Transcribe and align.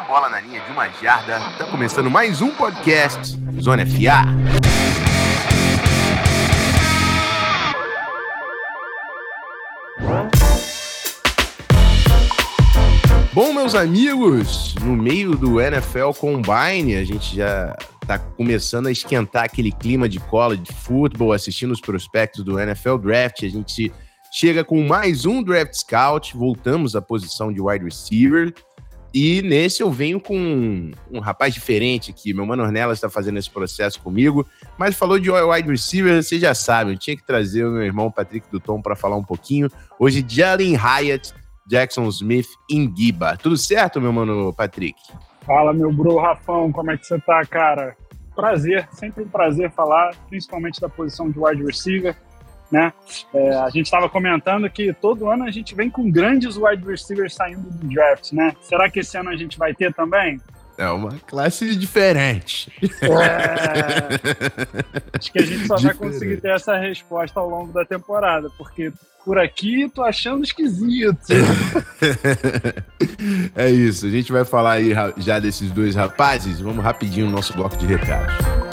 uma 0.00 0.08
bola 0.08 0.30
na 0.30 0.40
linha 0.40 0.60
de 0.60 0.72
uma 0.72 0.88
jarda. 0.88 1.38
Tá 1.58 1.66
começando 1.66 2.10
mais 2.10 2.40
um 2.40 2.50
podcast 2.52 3.38
Zona 3.60 3.84
FA. 3.84 4.24
Bom, 13.34 13.52
meus 13.52 13.74
amigos, 13.74 14.74
no 14.76 14.96
meio 14.96 15.36
do 15.36 15.60
NFL 15.60 16.12
Combine, 16.18 16.96
a 16.96 17.04
gente 17.04 17.36
já 17.36 17.76
tá 18.06 18.18
começando 18.18 18.86
a 18.86 18.90
esquentar 18.90 19.44
aquele 19.44 19.70
clima 19.70 20.08
de 20.08 20.18
college 20.18 20.72
futebol, 20.72 21.32
assistindo 21.32 21.72
os 21.72 21.80
prospectos 21.80 22.42
do 22.42 22.58
NFL 22.58 22.96
Draft. 22.96 23.42
A 23.42 23.48
gente 23.48 23.92
chega 24.32 24.64
com 24.64 24.82
mais 24.82 25.26
um 25.26 25.42
Draft 25.42 25.74
Scout, 25.74 26.34
voltamos 26.34 26.96
à 26.96 27.02
posição 27.02 27.52
de 27.52 27.60
wide 27.60 27.84
receiver. 27.84 28.54
E 29.12 29.42
nesse 29.42 29.82
eu 29.82 29.90
venho 29.90 30.20
com 30.20 30.36
um, 30.36 30.92
um 31.10 31.18
rapaz 31.18 31.52
diferente 31.52 32.10
aqui. 32.10 32.32
Meu 32.32 32.46
mano 32.46 32.62
Ornella 32.62 32.92
está 32.92 33.10
fazendo 33.10 33.38
esse 33.38 33.50
processo 33.50 34.00
comigo, 34.00 34.46
mas 34.78 34.96
falou 34.96 35.18
de 35.18 35.30
wide 35.30 35.68
receiver, 35.68 36.22
você 36.22 36.38
já 36.38 36.54
sabe. 36.54 36.92
Eu 36.92 36.98
tinha 36.98 37.16
que 37.16 37.26
trazer 37.26 37.64
o 37.64 37.72
meu 37.72 37.82
irmão 37.82 38.10
Patrick 38.10 38.46
Duton 38.50 38.80
para 38.80 38.94
falar 38.94 39.16
um 39.16 39.24
pouquinho. 39.24 39.68
Hoje, 39.98 40.24
Jalen 40.26 40.76
Hyatt, 40.76 41.34
Jackson 41.66 42.06
Smith 42.08 42.48
em 42.70 42.92
Giba. 42.96 43.36
Tudo 43.36 43.56
certo, 43.56 44.00
meu 44.00 44.12
mano 44.12 44.52
Patrick? 44.52 44.98
Fala, 45.44 45.72
meu 45.72 45.92
bro 45.92 46.18
Rafão, 46.18 46.70
como 46.70 46.90
é 46.90 46.96
que 46.96 47.06
você 47.06 47.18
tá, 47.18 47.44
cara? 47.44 47.96
Prazer, 48.36 48.88
sempre 48.92 49.24
um 49.24 49.28
prazer 49.28 49.70
falar, 49.72 50.14
principalmente 50.28 50.80
da 50.80 50.88
posição 50.88 51.28
de 51.28 51.38
wide 51.38 51.64
receiver 51.64 52.16
né? 52.70 52.92
É, 53.34 53.54
a 53.56 53.68
gente 53.70 53.86
estava 53.86 54.08
comentando 54.08 54.68
que 54.70 54.92
todo 54.92 55.28
ano 55.28 55.44
a 55.44 55.50
gente 55.50 55.74
vem 55.74 55.90
com 55.90 56.10
grandes 56.10 56.56
wide 56.56 56.84
receivers 56.86 57.34
saindo 57.34 57.68
do 57.68 57.88
draft, 57.88 58.32
né? 58.32 58.54
Será 58.62 58.88
que 58.88 59.00
esse 59.00 59.16
ano 59.18 59.30
a 59.30 59.36
gente 59.36 59.58
vai 59.58 59.74
ter 59.74 59.92
também? 59.92 60.40
É 60.78 60.88
uma 60.88 61.10
classe 61.26 61.76
diferente. 61.76 62.72
É... 63.02 63.18
Acho 65.18 65.30
que 65.30 65.38
a 65.38 65.44
gente 65.44 65.66
só 65.66 65.74
diferente. 65.74 65.98
vai 65.98 66.08
conseguir 66.08 66.40
ter 66.40 66.52
essa 66.52 66.76
resposta 66.78 67.38
ao 67.38 67.50
longo 67.50 67.70
da 67.72 67.84
temporada, 67.84 68.48
porque 68.56 68.90
por 69.24 69.38
aqui 69.38 69.90
tô 69.94 70.02
achando 70.02 70.42
esquisito. 70.42 71.18
é 73.54 73.68
isso, 73.68 74.06
a 74.06 74.10
gente 74.10 74.32
vai 74.32 74.44
falar 74.44 74.72
aí 74.72 74.92
já 75.18 75.38
desses 75.38 75.70
dois 75.70 75.94
rapazes. 75.94 76.60
Vamos 76.60 76.82
rapidinho 76.82 77.26
no 77.26 77.32
nosso 77.32 77.52
bloco 77.52 77.76
de 77.76 77.84
recados. 77.86 78.69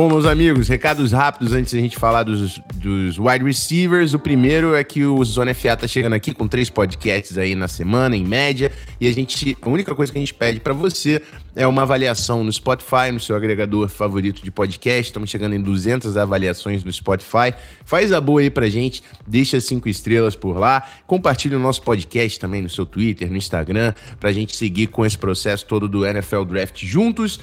Bom, 0.00 0.08
meus 0.08 0.24
amigos, 0.24 0.66
recados 0.66 1.12
rápidos 1.12 1.52
antes 1.52 1.74
da 1.74 1.78
gente 1.78 1.98
falar 1.98 2.22
dos, 2.22 2.58
dos 2.74 3.18
wide 3.18 3.44
receivers. 3.44 4.14
O 4.14 4.18
primeiro 4.18 4.74
é 4.74 4.82
que 4.82 5.04
o 5.04 5.22
Zona 5.22 5.52
FA 5.52 5.76
tá 5.76 5.86
chegando 5.86 6.14
aqui 6.14 6.32
com 6.32 6.48
três 6.48 6.70
podcasts 6.70 7.36
aí 7.36 7.54
na 7.54 7.68
semana, 7.68 8.16
em 8.16 8.24
média, 8.24 8.72
e 8.98 9.06
a 9.06 9.12
gente, 9.12 9.54
a 9.60 9.68
única 9.68 9.94
coisa 9.94 10.10
que 10.10 10.16
a 10.16 10.22
gente 10.22 10.32
pede 10.32 10.58
para 10.58 10.72
você 10.72 11.20
é 11.54 11.66
uma 11.66 11.82
avaliação 11.82 12.42
no 12.42 12.50
Spotify, 12.50 13.12
no 13.12 13.20
seu 13.20 13.36
agregador 13.36 13.90
favorito 13.90 14.42
de 14.42 14.50
podcast. 14.50 15.10
Estamos 15.10 15.28
chegando 15.28 15.54
em 15.54 15.60
200 15.60 16.16
avaliações 16.16 16.82
no 16.82 16.90
Spotify. 16.90 17.52
Faz 17.84 18.10
a 18.10 18.22
boa 18.22 18.40
aí 18.40 18.48
pra 18.48 18.70
gente, 18.70 19.02
deixa 19.26 19.60
cinco 19.60 19.86
estrelas 19.86 20.34
por 20.34 20.56
lá, 20.56 20.82
compartilha 21.06 21.58
o 21.58 21.60
nosso 21.60 21.82
podcast 21.82 22.40
também 22.40 22.62
no 22.62 22.70
seu 22.70 22.86
Twitter, 22.86 23.30
no 23.30 23.36
Instagram, 23.36 23.92
pra 24.18 24.32
gente 24.32 24.56
seguir 24.56 24.86
com 24.86 25.04
esse 25.04 25.18
processo 25.18 25.66
todo 25.66 25.86
do 25.86 26.06
NFL 26.06 26.44
Draft 26.44 26.84
juntos. 26.86 27.38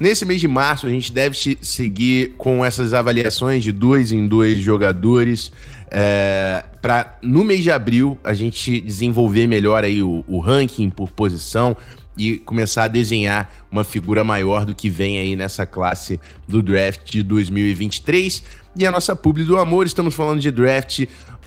Nesse 0.00 0.24
mês 0.24 0.40
de 0.40 0.48
março, 0.48 0.86
a 0.86 0.90
gente 0.90 1.12
deve 1.12 1.36
seguir 1.60 2.32
com 2.38 2.64
essas 2.64 2.94
avaliações 2.94 3.62
de 3.62 3.70
dois 3.70 4.12
em 4.12 4.26
dois 4.26 4.56
jogadores. 4.58 5.52
É, 5.90 6.64
para 6.80 7.18
no 7.20 7.44
mês 7.44 7.62
de 7.62 7.70
abril 7.70 8.18
a 8.24 8.32
gente 8.32 8.80
desenvolver 8.80 9.46
melhor 9.46 9.84
aí 9.84 10.02
o, 10.02 10.24
o, 10.26 10.38
ranking 10.38 10.88
por 10.88 11.10
posição 11.10 11.76
e 12.16 12.38
começar 12.38 12.84
a 12.84 12.88
desenhar 12.88 13.52
uma 13.70 13.84
figura 13.84 14.24
maior 14.24 14.64
do 14.64 14.74
que 14.74 14.88
vem 14.88 15.18
aí 15.18 15.36
nessa 15.36 15.66
classe 15.66 16.18
do 16.48 16.62
draft 16.62 17.10
de 17.10 17.22
2023. 17.22 18.42
E 18.76 18.86
a 18.86 18.90
nossa 18.90 19.14
publi 19.14 19.44
do 19.44 19.58
amor, 19.58 19.84
estamos 19.84 20.14
falando 20.14 20.40
de 20.40 20.50
draft 20.50 21.04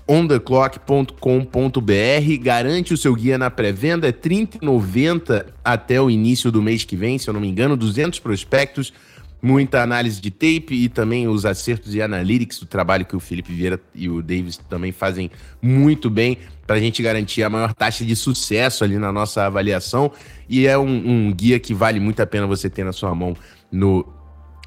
ontheclock.com.br. 0.08 2.38
Garante 2.42 2.94
o 2.94 2.98
seu 2.98 3.16
guia 3.16 3.38
na 3.38 3.50
pré-venda, 3.50 4.08
é 4.08 4.12
R$ 4.12 4.18
30,90 4.18 5.46
até 5.64 6.02
o 6.02 6.10
início 6.10 6.52
do 6.52 6.62
mês 6.62 6.84
que 6.84 6.96
vem, 6.96 7.18
se 7.18 7.30
eu 7.30 7.34
não 7.34 7.42
me 7.42 7.48
engano, 7.48 7.78
200 7.78 8.20
prospectos, 8.20 8.94
muita 9.42 9.84
análise 9.84 10.22
de 10.22 10.32
tape 10.32 10.74
e 10.74 10.88
também 10.88 11.28
os 11.28 11.46
acertos 11.46 11.94
e 11.94 12.02
analytics, 12.02 12.62
o 12.62 12.66
trabalho 12.66 13.06
que 13.06 13.16
o 13.16 13.20
Felipe 13.20 13.52
Vieira 13.52 13.80
e 13.94 14.08
o 14.08 14.22
Davis 14.22 14.58
também 14.58 14.92
fazem 14.92 15.30
muito 15.62 16.10
bem 16.10 16.38
para 16.66 16.78
a 16.78 16.80
gente 16.80 17.04
garantir 17.04 17.44
a 17.44 17.50
maior 17.50 17.74
taxa 17.74 18.06
de 18.06 18.16
sucesso 18.16 18.86
ali 18.86 18.98
na 18.98 19.12
nossa 19.12 19.46
avaliação. 19.46 20.12
E 20.48 20.66
é 20.66 20.78
um, 20.78 21.28
um 21.28 21.34
guia 21.34 21.60
que 21.60 21.74
vale 21.74 22.00
muito 22.00 22.22
a 22.22 22.26
pena 22.26 22.48
você 22.48 22.70
ter 22.70 22.86
na 22.86 22.94
sua 22.94 23.14
mão 23.14 23.36
no 23.70 24.08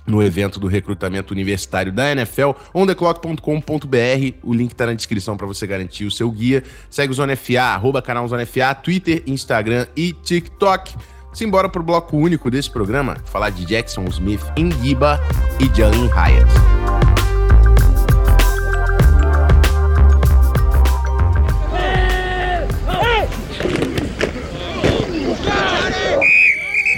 no 0.06 0.22
evento 0.22 0.61
do 0.61 0.67
recrutamento 0.67 1.33
universitário 1.33 1.93
da 1.93 2.11
NFL, 2.12 2.50
ontheclock.com.br. 2.72 4.37
O 4.43 4.55
link 4.55 4.72
está 4.72 4.87
na 4.87 4.94
descrição 4.94 5.37
para 5.37 5.47
você 5.47 5.67
garantir 5.67 6.05
o 6.05 6.11
seu 6.11 6.31
guia. 6.31 6.62
Segue 6.89 7.12
o 7.12 7.15
Zona 7.15 7.37
FA, 7.37 7.62
arroba 7.62 8.00
canal 8.00 8.27
Zona 8.28 8.47
FA, 8.47 8.75
Twitter, 8.75 9.22
Instagram 9.27 9.87
e 9.97 10.12
TikTok. 10.12 10.94
Simbora 11.33 11.69
pro 11.69 11.83
bloco 11.83 12.17
único 12.17 12.50
desse 12.50 12.71
programa, 12.71 13.19
falar 13.27 13.50
de 13.50 13.67
Jackson 13.67 14.05
Smith, 14.05 14.41
Ingiba 14.56 15.21
e 15.61 15.77
Jalen 15.77 16.09
Hyatt. 16.09 17.06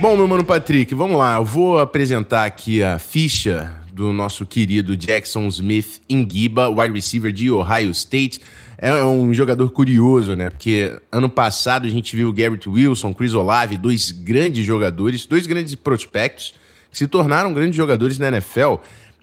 Bom, 0.00 0.16
meu 0.16 0.28
mano 0.28 0.44
Patrick, 0.44 0.94
vamos 0.94 1.18
lá. 1.18 1.36
Eu 1.36 1.44
vou 1.44 1.80
apresentar 1.80 2.44
aqui 2.44 2.84
a 2.84 3.00
ficha 3.00 3.74
do 3.92 4.12
nosso 4.12 4.46
querido 4.46 4.96
Jackson 4.96 5.48
Smith 5.48 6.00
Ingiba, 6.08 6.68
wide 6.68 6.94
receiver 6.94 7.32
de 7.32 7.50
Ohio 7.50 7.90
State. 7.90 8.40
É 8.78 8.94
um 9.02 9.34
jogador 9.34 9.68
curioso, 9.72 10.36
né? 10.36 10.50
Porque 10.50 10.96
ano 11.10 11.28
passado 11.28 11.84
a 11.84 11.90
gente 11.90 12.14
viu 12.14 12.32
Garrett 12.32 12.68
Wilson, 12.68 13.12
Chris 13.12 13.34
Olave, 13.34 13.76
dois 13.76 14.12
grandes 14.12 14.64
jogadores, 14.64 15.26
dois 15.26 15.48
grandes 15.48 15.74
prospectos 15.74 16.54
que 16.92 16.96
se 16.96 17.08
tornaram 17.08 17.52
grandes 17.52 17.76
jogadores 17.76 18.20
na 18.20 18.28
NFL. 18.28 18.76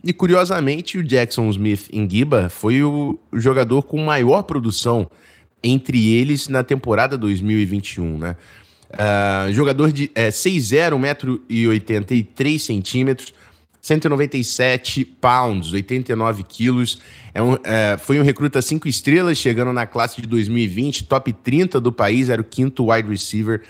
E 0.04 0.12
curiosamente, 0.12 0.98
o 0.98 1.04
Jackson 1.04 1.50
Smith 1.52 1.88
Ingiba 1.92 2.50
foi 2.50 2.84
o 2.84 3.18
jogador 3.32 3.82
com 3.84 4.04
maior 4.04 4.44
produção 4.44 5.10
entre 5.64 6.14
eles 6.14 6.50
na 6.50 6.66
temporada 6.66 7.18
2021, 7.18 8.18
né? 8.18 8.36
Uh, 8.92 9.52
jogador 9.52 9.92
de 9.92 10.12
é, 10.16 10.30
6'0, 10.30 10.94
1,83m, 11.50 13.34
197 13.82 15.06
pounds, 15.06 15.74
89 15.74 16.44
quilos. 16.44 17.00
É 17.34 17.42
um, 17.42 17.58
é, 17.64 17.98
foi 17.98 18.20
um 18.20 18.24
recruta 18.24 18.62
5 18.62 18.88
estrelas, 18.88 19.38
chegando 19.38 19.74
na 19.74 19.86
classe 19.86 20.22
de 20.22 20.28
2020, 20.28 21.04
top 21.06 21.34
30 21.34 21.80
do 21.82 21.92
país, 21.92 22.30
era 22.30 22.42
o 22.42 22.46
quinto 22.46 22.92
wide 22.92 23.10
receiver 23.10 23.64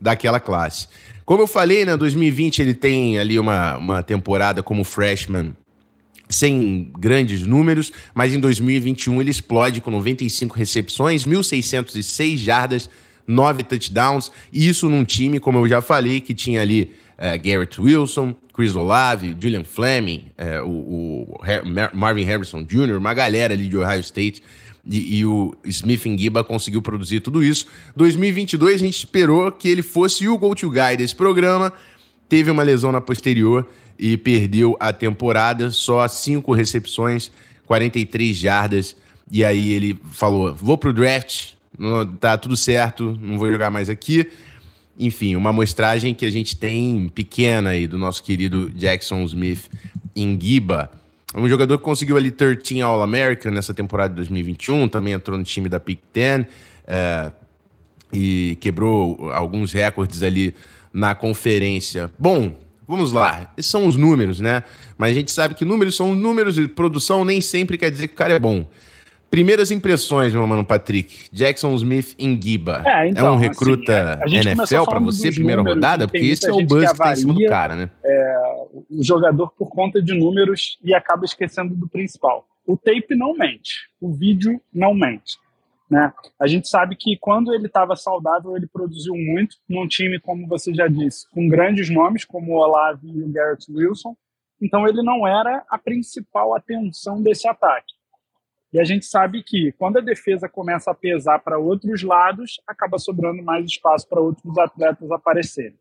daquela 0.00 0.40
classe. 0.40 0.88
Como 1.24 1.42
eu 1.42 1.46
falei, 1.46 1.84
né, 1.84 1.96
2020 1.96 2.60
ele 2.60 2.74
tem 2.74 3.18
ali 3.18 3.38
uma, 3.38 3.76
uma 3.76 4.02
temporada 4.02 4.62
como 4.62 4.82
freshman 4.82 5.54
sem 6.28 6.90
grandes 6.98 7.42
números, 7.46 7.92
mas 8.14 8.34
em 8.34 8.40
2021 8.40 9.20
ele 9.20 9.30
explode 9.30 9.80
com 9.80 9.90
95 9.90 10.56
recepções, 10.56 11.24
1.606 11.24 12.38
jardas, 12.38 12.90
nove 13.26 13.62
touchdowns, 13.62 14.30
e 14.52 14.68
isso 14.68 14.88
num 14.88 15.04
time, 15.04 15.38
como 15.38 15.58
eu 15.58 15.68
já 15.68 15.80
falei, 15.80 16.20
que 16.20 16.34
tinha 16.34 16.60
ali 16.60 16.92
é, 17.16 17.38
Garrett 17.38 17.80
Wilson, 17.80 18.34
Chris 18.52 18.74
Olave, 18.74 19.36
Julian 19.38 19.64
Fleming, 19.64 20.26
é, 20.36 20.60
o, 20.60 20.68
o 20.68 21.40
Marvin 21.94 22.24
Harrison 22.24 22.62
Jr., 22.62 22.96
uma 22.98 23.14
galera 23.14 23.54
ali 23.54 23.68
de 23.68 23.76
Ohio 23.76 24.00
State, 24.00 24.42
e, 24.84 25.18
e, 25.18 25.24
o 25.24 25.54
Smith 25.64 26.02
Giba 26.18 26.42
conseguiu 26.42 26.82
produzir 26.82 27.20
tudo 27.20 27.42
isso. 27.42 27.66
2022 27.94 28.74
a 28.74 28.84
gente 28.84 28.98
esperou 28.98 29.52
que 29.52 29.68
ele 29.68 29.82
fosse 29.82 30.26
o 30.26 30.36
go-to-guy 30.36 30.96
desse 30.96 31.14
programa, 31.14 31.72
teve 32.28 32.50
uma 32.50 32.64
lesão 32.64 32.90
na 32.90 33.00
posterior 33.00 33.68
e 33.98 34.16
perdeu 34.16 34.76
a 34.80 34.92
temporada, 34.92 35.70
só 35.70 36.06
cinco 36.08 36.52
recepções, 36.52 37.30
43 37.66 38.36
jardas, 38.36 38.96
e 39.30 39.44
aí 39.44 39.72
ele 39.72 39.98
falou, 40.10 40.52
vou 40.54 40.76
pro 40.76 40.92
draft, 40.92 41.52
tá 42.20 42.36
tudo 42.36 42.56
certo, 42.56 43.18
não 43.20 43.38
vou 43.38 43.50
jogar 43.50 43.70
mais 43.70 43.88
aqui. 43.88 44.30
Enfim, 44.98 45.36
uma 45.36 45.50
amostragem 45.50 46.14
que 46.14 46.26
a 46.26 46.30
gente 46.30 46.56
tem 46.56 47.08
pequena 47.08 47.70
aí 47.70 47.86
do 47.86 47.96
nosso 47.98 48.22
querido 48.22 48.70
Jackson 48.70 49.22
Smith 49.24 49.70
em 50.14 50.38
Giba. 50.40 50.90
Um 51.34 51.48
jogador 51.48 51.78
que 51.78 51.84
conseguiu 51.84 52.16
ali 52.16 52.30
13 52.30 52.82
All-American 52.82 53.52
nessa 53.52 53.72
temporada 53.72 54.10
de 54.10 54.16
2021, 54.16 54.86
também 54.88 55.14
entrou 55.14 55.38
no 55.38 55.44
time 55.44 55.68
da 55.68 55.78
Big 55.78 56.00
Ten 56.12 56.46
é, 56.86 57.32
e 58.12 58.58
quebrou 58.60 59.32
alguns 59.32 59.72
recordes 59.72 60.22
ali 60.22 60.54
na 60.92 61.14
conferência. 61.14 62.10
Bom, 62.18 62.54
vamos 62.86 63.12
lá, 63.12 63.50
esses 63.56 63.70
são 63.70 63.86
os 63.86 63.96
números, 63.96 64.40
né? 64.40 64.62
Mas 64.98 65.12
a 65.12 65.14
gente 65.14 65.30
sabe 65.30 65.54
que 65.54 65.64
números 65.64 65.96
são 65.96 66.14
números 66.14 66.58
e 66.58 66.68
produção 66.68 67.24
nem 67.24 67.40
sempre 67.40 67.78
quer 67.78 67.90
dizer 67.90 68.08
que 68.08 68.14
o 68.14 68.16
cara 68.16 68.34
é 68.34 68.38
bom. 68.38 68.66
Primeiras 69.32 69.70
impressões, 69.70 70.34
meu 70.34 70.46
mano 70.46 70.62
Patrick. 70.62 71.30
Jackson 71.32 71.74
Smith 71.76 72.14
em 72.18 72.38
Giba. 72.38 72.82
É, 72.84 73.08
então, 73.08 73.28
é 73.28 73.30
um 73.30 73.38
recruta 73.38 74.20
assim, 74.22 74.36
NFL 74.36 74.84
para 74.84 74.98
você, 74.98 75.32
primeira 75.32 75.62
rodada? 75.62 76.06
Porque 76.06 76.18
esse 76.18 76.46
é 76.46 76.52
o 76.52 76.62
buzz 76.66 76.92
que, 76.92 76.98
tá 76.98 77.12
em 77.14 77.16
cima 77.16 77.32
do 77.32 77.46
cara, 77.46 77.74
né? 77.74 77.90
É, 78.04 78.42
o 78.90 79.02
jogador 79.02 79.50
por 79.52 79.70
conta 79.70 80.02
de 80.02 80.12
números 80.12 80.78
e 80.84 80.94
acaba 80.94 81.24
esquecendo 81.24 81.74
do 81.74 81.88
principal. 81.88 82.46
O 82.66 82.76
tape 82.76 83.14
não 83.16 83.32
mente, 83.32 83.88
o 83.98 84.12
vídeo 84.12 84.60
não 84.70 84.92
mente. 84.92 85.38
Né? 85.88 86.12
A 86.38 86.46
gente 86.46 86.68
sabe 86.68 86.94
que 86.94 87.16
quando 87.16 87.54
ele 87.54 87.68
estava 87.68 87.96
saudável, 87.96 88.54
ele 88.54 88.66
produziu 88.66 89.14
muito 89.14 89.56
num 89.66 89.88
time, 89.88 90.20
como 90.20 90.46
você 90.46 90.74
já 90.74 90.88
disse, 90.88 91.26
com 91.30 91.48
grandes 91.48 91.88
nomes, 91.88 92.26
como 92.26 92.52
o 92.52 92.58
Olave 92.58 93.08
e 93.08 93.22
o 93.22 93.32
Garrett 93.32 93.64
Wilson. 93.72 94.14
Então, 94.60 94.86
ele 94.86 95.02
não 95.02 95.26
era 95.26 95.64
a 95.70 95.78
principal 95.78 96.54
atenção 96.54 97.22
desse 97.22 97.48
ataque. 97.48 97.94
E 98.72 98.80
a 98.80 98.84
gente 98.84 99.04
sabe 99.04 99.42
que 99.42 99.72
quando 99.72 99.98
a 99.98 100.00
defesa 100.00 100.48
começa 100.48 100.90
a 100.90 100.94
pesar 100.94 101.40
para 101.40 101.58
outros 101.58 102.02
lados, 102.02 102.60
acaba 102.66 102.98
sobrando 102.98 103.42
mais 103.42 103.66
espaço 103.66 104.08
para 104.08 104.20
outros 104.20 104.56
atletas 104.56 105.10
aparecerem. 105.10 105.78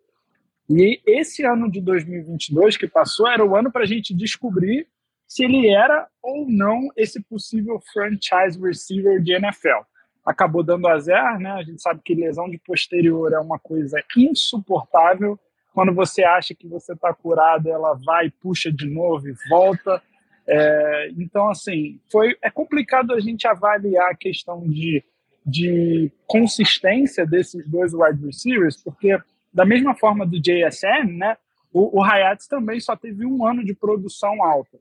E 0.69 1.01
esse 1.05 1.43
ano 1.45 1.69
de 1.69 1.79
2022 1.81 2.77
que 2.77 2.87
passou 2.87 3.27
era 3.27 3.45
o 3.45 3.55
ano 3.55 3.71
para 3.71 3.83
a 3.83 3.87
gente 3.87 4.13
descobrir 4.13 4.87
se 5.27 5.45
ele 5.45 5.69
era 5.69 6.07
ou 6.21 6.45
não 6.45 6.89
esse 6.97 7.21
possível 7.21 7.81
franchise 7.93 8.59
receiver 8.61 9.21
de 9.21 9.33
NFL. 9.33 9.85
Acabou 10.25 10.61
dando 10.61 10.87
azar, 10.87 11.39
né? 11.39 11.51
A 11.51 11.63
gente 11.63 11.81
sabe 11.81 12.01
que 12.03 12.13
lesão 12.13 12.49
de 12.49 12.57
posterior 12.57 13.31
é 13.31 13.39
uma 13.39 13.57
coisa 13.57 14.03
insuportável. 14.17 15.39
Quando 15.73 15.93
você 15.93 16.23
acha 16.23 16.53
que 16.53 16.67
você 16.67 16.91
está 16.93 17.13
curado, 17.13 17.69
ela 17.69 17.93
vai, 17.93 18.29
puxa 18.29 18.71
de 18.71 18.85
novo 18.89 19.29
e 19.29 19.33
volta. 19.49 20.01
É, 20.47 21.11
então, 21.17 21.49
assim, 21.49 21.99
foi, 22.11 22.35
é 22.41 22.49
complicado 22.49 23.13
a 23.13 23.19
gente 23.19 23.47
avaliar 23.47 24.11
a 24.11 24.15
questão 24.15 24.67
de, 24.67 25.03
de 25.45 26.11
consistência 26.27 27.25
desses 27.25 27.67
dois 27.69 27.93
wide 27.93 28.25
receivers, 28.25 28.81
porque 28.81 29.17
da 29.53 29.65
mesma 29.65 29.95
forma 29.95 30.25
do 30.25 30.39
JSN, 30.39 31.17
né, 31.17 31.37
o, 31.71 31.99
o 31.99 32.03
Hayats 32.03 32.47
também 32.47 32.79
só 32.79 32.95
teve 32.95 33.25
um 33.25 33.45
ano 33.45 33.63
de 33.63 33.73
produção 33.73 34.43
alta. 34.43 34.79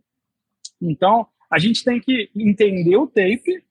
Então, 0.80 1.26
a 1.50 1.58
gente 1.58 1.84
tem 1.84 2.00
que 2.00 2.30
entender 2.34 2.96
o 2.96 3.06
tape 3.06 3.62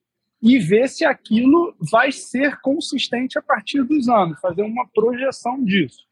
e 0.41 0.57
ver 0.57 0.87
se 0.87 1.03
aquilo 1.03 1.75
vai 1.79 2.11
ser 2.11 2.59
consistente 2.61 3.37
a 3.37 3.41
partir 3.41 3.83
dos 3.83 4.07
anos, 4.07 4.39
fazer 4.39 4.61
uma 4.61 4.87
projeção 4.87 5.63
disso. 5.63 6.07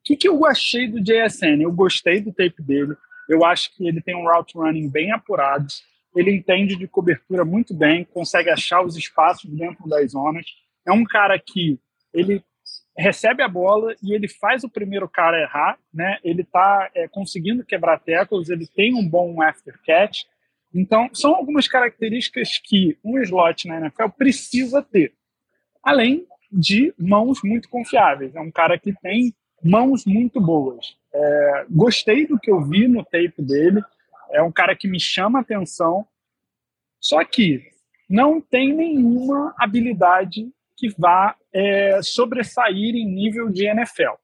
O 0.00 0.02
que, 0.04 0.16
que 0.16 0.28
eu 0.28 0.44
achei 0.44 0.88
do 0.88 1.00
JSN? 1.00 1.62
Eu 1.62 1.72
gostei 1.72 2.20
do 2.20 2.32
tape 2.32 2.62
dele, 2.62 2.94
eu 3.30 3.44
acho 3.44 3.74
que 3.76 3.86
ele 3.86 4.00
tem 4.00 4.14
um 4.14 4.24
route 4.24 4.56
running 4.56 4.88
bem 4.88 5.12
apurado, 5.12 5.66
ele 6.14 6.32
entende 6.32 6.76
de 6.76 6.88
cobertura 6.88 7.44
muito 7.44 7.72
bem, 7.72 8.04
consegue 8.04 8.50
achar 8.50 8.82
os 8.82 8.96
espaços 8.96 9.48
dentro 9.48 9.88
das 9.88 10.10
zonas. 10.12 10.44
É 10.86 10.92
um 10.92 11.04
cara 11.04 11.38
que 11.38 11.78
ele 12.12 12.42
recebe 12.96 13.42
a 13.42 13.48
bola 13.48 13.94
e 14.02 14.12
ele 14.12 14.26
faz 14.28 14.64
o 14.64 14.68
primeiro 14.68 15.08
cara 15.08 15.40
errar, 15.40 15.78
né? 15.94 16.18
Ele 16.24 16.42
está 16.42 16.90
é, 16.94 17.06
conseguindo 17.06 17.64
quebrar 17.64 18.00
tackles, 18.00 18.48
ele 18.48 18.66
tem 18.66 18.94
um 18.94 19.08
bom 19.08 19.40
after 19.40 19.78
catch. 19.86 20.24
Então, 20.74 21.08
são 21.14 21.34
algumas 21.34 21.68
características 21.68 22.58
que 22.58 22.98
um 23.04 23.18
slot 23.20 23.68
na 23.68 23.78
NFL 23.78 24.08
precisa 24.16 24.82
ter. 24.82 25.14
Além 25.82 26.26
de 26.50 26.92
mãos 26.98 27.40
muito 27.44 27.68
confiáveis. 27.68 28.34
É 28.34 28.40
um 28.40 28.50
cara 28.50 28.78
que 28.78 28.92
tem 28.92 29.34
mãos 29.62 30.04
muito 30.04 30.40
boas. 30.40 30.96
É, 31.12 31.66
gostei 31.68 32.26
do 32.26 32.38
que 32.38 32.50
eu 32.50 32.62
vi 32.62 32.86
no 32.86 33.04
tape 33.04 33.42
dele. 33.42 33.82
É 34.32 34.42
um 34.42 34.52
cara 34.52 34.76
que 34.76 34.88
me 34.88 35.00
chama 35.00 35.40
atenção. 35.40 36.06
Só 37.00 37.24
que 37.24 37.62
não 38.08 38.40
tem 38.40 38.74
nenhuma 38.74 39.54
habilidade 39.58 40.50
que 40.76 40.88
vá 40.98 41.36
é, 41.52 42.00
sobressair 42.02 42.94
em 42.94 43.06
nível 43.06 43.48
de 43.50 43.66
NFL. 43.66 44.14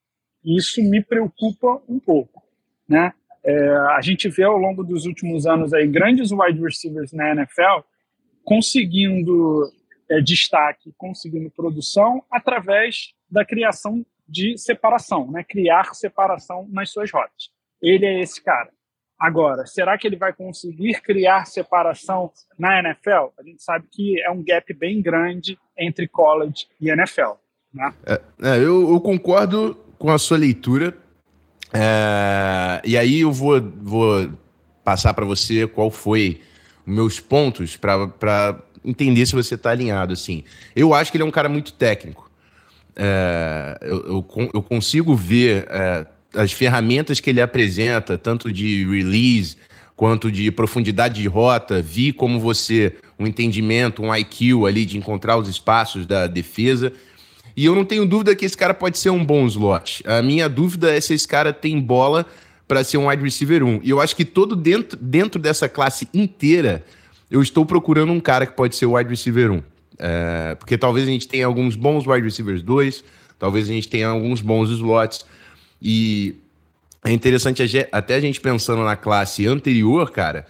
Isso 0.45 0.83
me 0.83 1.03
preocupa 1.03 1.83
um 1.89 1.99
pouco, 1.99 2.43
né? 2.89 3.13
É, 3.45 3.69
a 3.97 4.01
gente 4.01 4.29
vê 4.29 4.43
ao 4.43 4.57
longo 4.57 4.83
dos 4.83 5.07
últimos 5.07 5.47
anos 5.47 5.73
aí 5.73 5.87
grandes 5.87 6.33
wide 6.33 6.61
receivers 6.61 7.13
na 7.13 7.31
NFL 7.31 7.85
conseguindo 8.43 9.73
é, 10.09 10.21
destaque, 10.21 10.93
conseguindo 10.97 11.51
produção 11.51 12.25
através 12.31 13.15
da 13.31 13.45
criação 13.45 14.05
de 14.29 14.59
separação, 14.59 15.31
né? 15.31 15.45
criar 15.45 15.95
separação 15.95 16.67
nas 16.71 16.91
suas 16.91 17.11
rotas. 17.11 17.51
Ele 17.81 18.07
é 18.07 18.21
esse 18.21 18.43
cara. 18.43 18.71
Agora, 19.19 19.65
será 19.67 19.97
que 19.97 20.07
ele 20.07 20.17
vai 20.17 20.33
conseguir 20.33 21.01
criar 21.01 21.47
separação 21.47 22.31
na 22.59 22.79
NFL? 22.81 23.33
A 23.39 23.43
gente 23.43 23.63
sabe 23.63 23.87
que 23.91 24.21
é 24.21 24.31
um 24.31 24.45
gap 24.45 24.73
bem 24.75 25.01
grande 25.01 25.59
entre 25.77 26.07
college 26.07 26.67
e 26.81 26.91
NFL. 26.91 27.33
Né? 27.73 27.95
É, 28.05 28.21
é, 28.43 28.57
eu, 28.59 28.91
eu, 28.91 29.01
concordo 29.01 29.75
com 29.99 30.11
a 30.11 30.19
sua 30.19 30.37
leitura. 30.37 30.97
É, 31.73 32.83
e 32.85 32.97
aí 32.97 33.21
eu 33.21 33.33
vou, 33.33 33.61
vou 33.61 34.31
passar 34.85 35.15
para 35.15 35.25
você 35.25 35.67
qual 35.67 35.91
foi 35.91 36.43
os 36.87 36.95
meus 36.95 37.19
pontos 37.19 37.75
para 37.77 38.61
entender 38.85 39.25
se 39.25 39.35
você 39.35 39.55
está 39.55 39.71
alinhado. 39.71 40.13
Assim. 40.13 40.45
Eu 40.75 40.93
acho 40.93 41.11
que 41.11 41.17
ele 41.17 41.25
é 41.25 41.27
um 41.27 41.31
cara 41.31 41.49
muito 41.49 41.73
técnico 41.73 42.26
é, 42.97 43.79
eu, 43.83 43.97
eu, 44.07 44.51
eu, 44.55 44.63
consigo 44.63 45.15
ver 45.15 45.67
é, 45.69 46.07
as 46.35 46.53
ferramentas 46.53 47.21
que 47.21 47.29
ele 47.29 47.41
apresenta, 47.41 48.17
tanto 48.17 48.51
de 48.51 48.85
release 48.87 49.57
quanto 49.95 50.31
de 50.31 50.51
profundidade 50.51 51.21
de 51.21 51.29
rota, 51.29 51.81
vi 51.81 52.13
como 52.13 52.41
você, 52.41 52.95
um 53.19 53.27
entendimento, 53.27 54.03
um 54.03 54.15
IQ 54.15 54.67
ali 54.67 54.85
de 54.85 54.99
encontrar 54.99 55.39
os 55.39 55.49
espaços 55.49 56.07
da 56.07 56.27
defesa. 56.27 56.93
E 57.57 57.65
eu 57.65 57.75
não 57.75 57.85
tenho 57.85 58.05
dúvida 58.05 58.35
que 58.37 58.45
esse 58.45 58.57
cara 58.57 58.75
pode 58.75 58.99
ser 58.99 59.11
um 59.11 59.25
bom 59.25 59.47
slot. 59.47 60.03
A 60.07 60.21
minha 60.21 60.49
dúvida 60.49 60.95
é 60.95 61.01
se 61.01 61.15
esse 61.15 61.27
cara 61.27 61.53
tem 61.53 61.81
bola 61.81 62.27
para 62.69 62.85
ser 62.85 62.99
um 62.99 63.09
wide 63.09 63.23
receiver 63.23 63.63
1. 63.63 63.81
E 63.83 63.91
eu 63.91 64.01
acho 64.01 64.15
que 64.15 64.25
todo 64.25 64.55
dentro, 64.55 64.99
dentro 65.01 65.41
dessa 65.41 65.69
classe 65.69 66.09
inteira, 66.13 66.85
eu 67.31 67.41
estou 67.41 67.65
procurando 67.65 68.13
um 68.13 68.21
cara 68.21 68.47
que 68.47 68.53
pode 68.53 68.77
ser 68.77 68.87
wide 68.87 69.09
receiver 69.09 69.51
1. 69.51 69.63
É, 69.99 70.55
porque 70.57 70.77
talvez 70.77 71.07
a 71.07 71.11
gente 71.11 71.27
tenha 71.27 71.47
alguns 71.47 71.77
bons 71.77 72.07
wide 72.07 72.25
receivers 72.25 72.63
2, 72.63 73.05
talvez 73.39 73.69
a 73.69 73.73
gente 73.73 73.89
tenha 73.89 74.09
alguns 74.09 74.41
bons 74.41 74.71
slots. 74.71 75.25
E 75.81 76.37
é 77.05 77.13
interessante 77.13 77.63
até 77.93 78.15
a 78.15 78.21
gente 78.21 78.41
pensando 78.41 78.83
na 78.85 78.97
classe 78.97 79.47
anterior, 79.47 80.11
cara. 80.11 80.47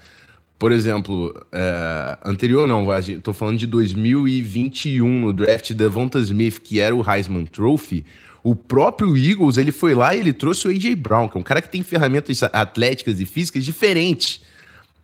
Por 0.59 0.73
exemplo, 0.73 1.35
é, 1.53 2.19
anterior 2.25 2.67
não, 2.67 2.87
estou 2.99 3.35
falando 3.35 3.59
de 3.59 3.67
2021, 3.67 5.21
no 5.21 5.33
draft 5.33 5.73
Devonta 5.73 6.19
Smith, 6.21 6.61
que 6.61 6.81
era 6.81 6.95
o 6.95 7.05
Heisman 7.09 7.45
Trophy. 7.45 8.07
O 8.43 8.55
próprio 8.55 9.17
Eagles, 9.17 9.59
ele 9.59 9.73
foi 9.73 9.95
lá 9.95 10.15
e 10.15 10.21
ele 10.21 10.33
trouxe 10.33 10.67
o 10.67 10.71
A.J. 10.71 10.95
Brown, 10.95 11.29
que 11.29 11.37
é 11.37 11.41
um 11.41 11.43
cara 11.43 11.61
que 11.61 11.69
tem 11.69 11.83
ferramentas 11.83 12.43
atléticas 12.43 13.21
e 13.21 13.27
físicas 13.27 13.65
diferentes 13.65 14.41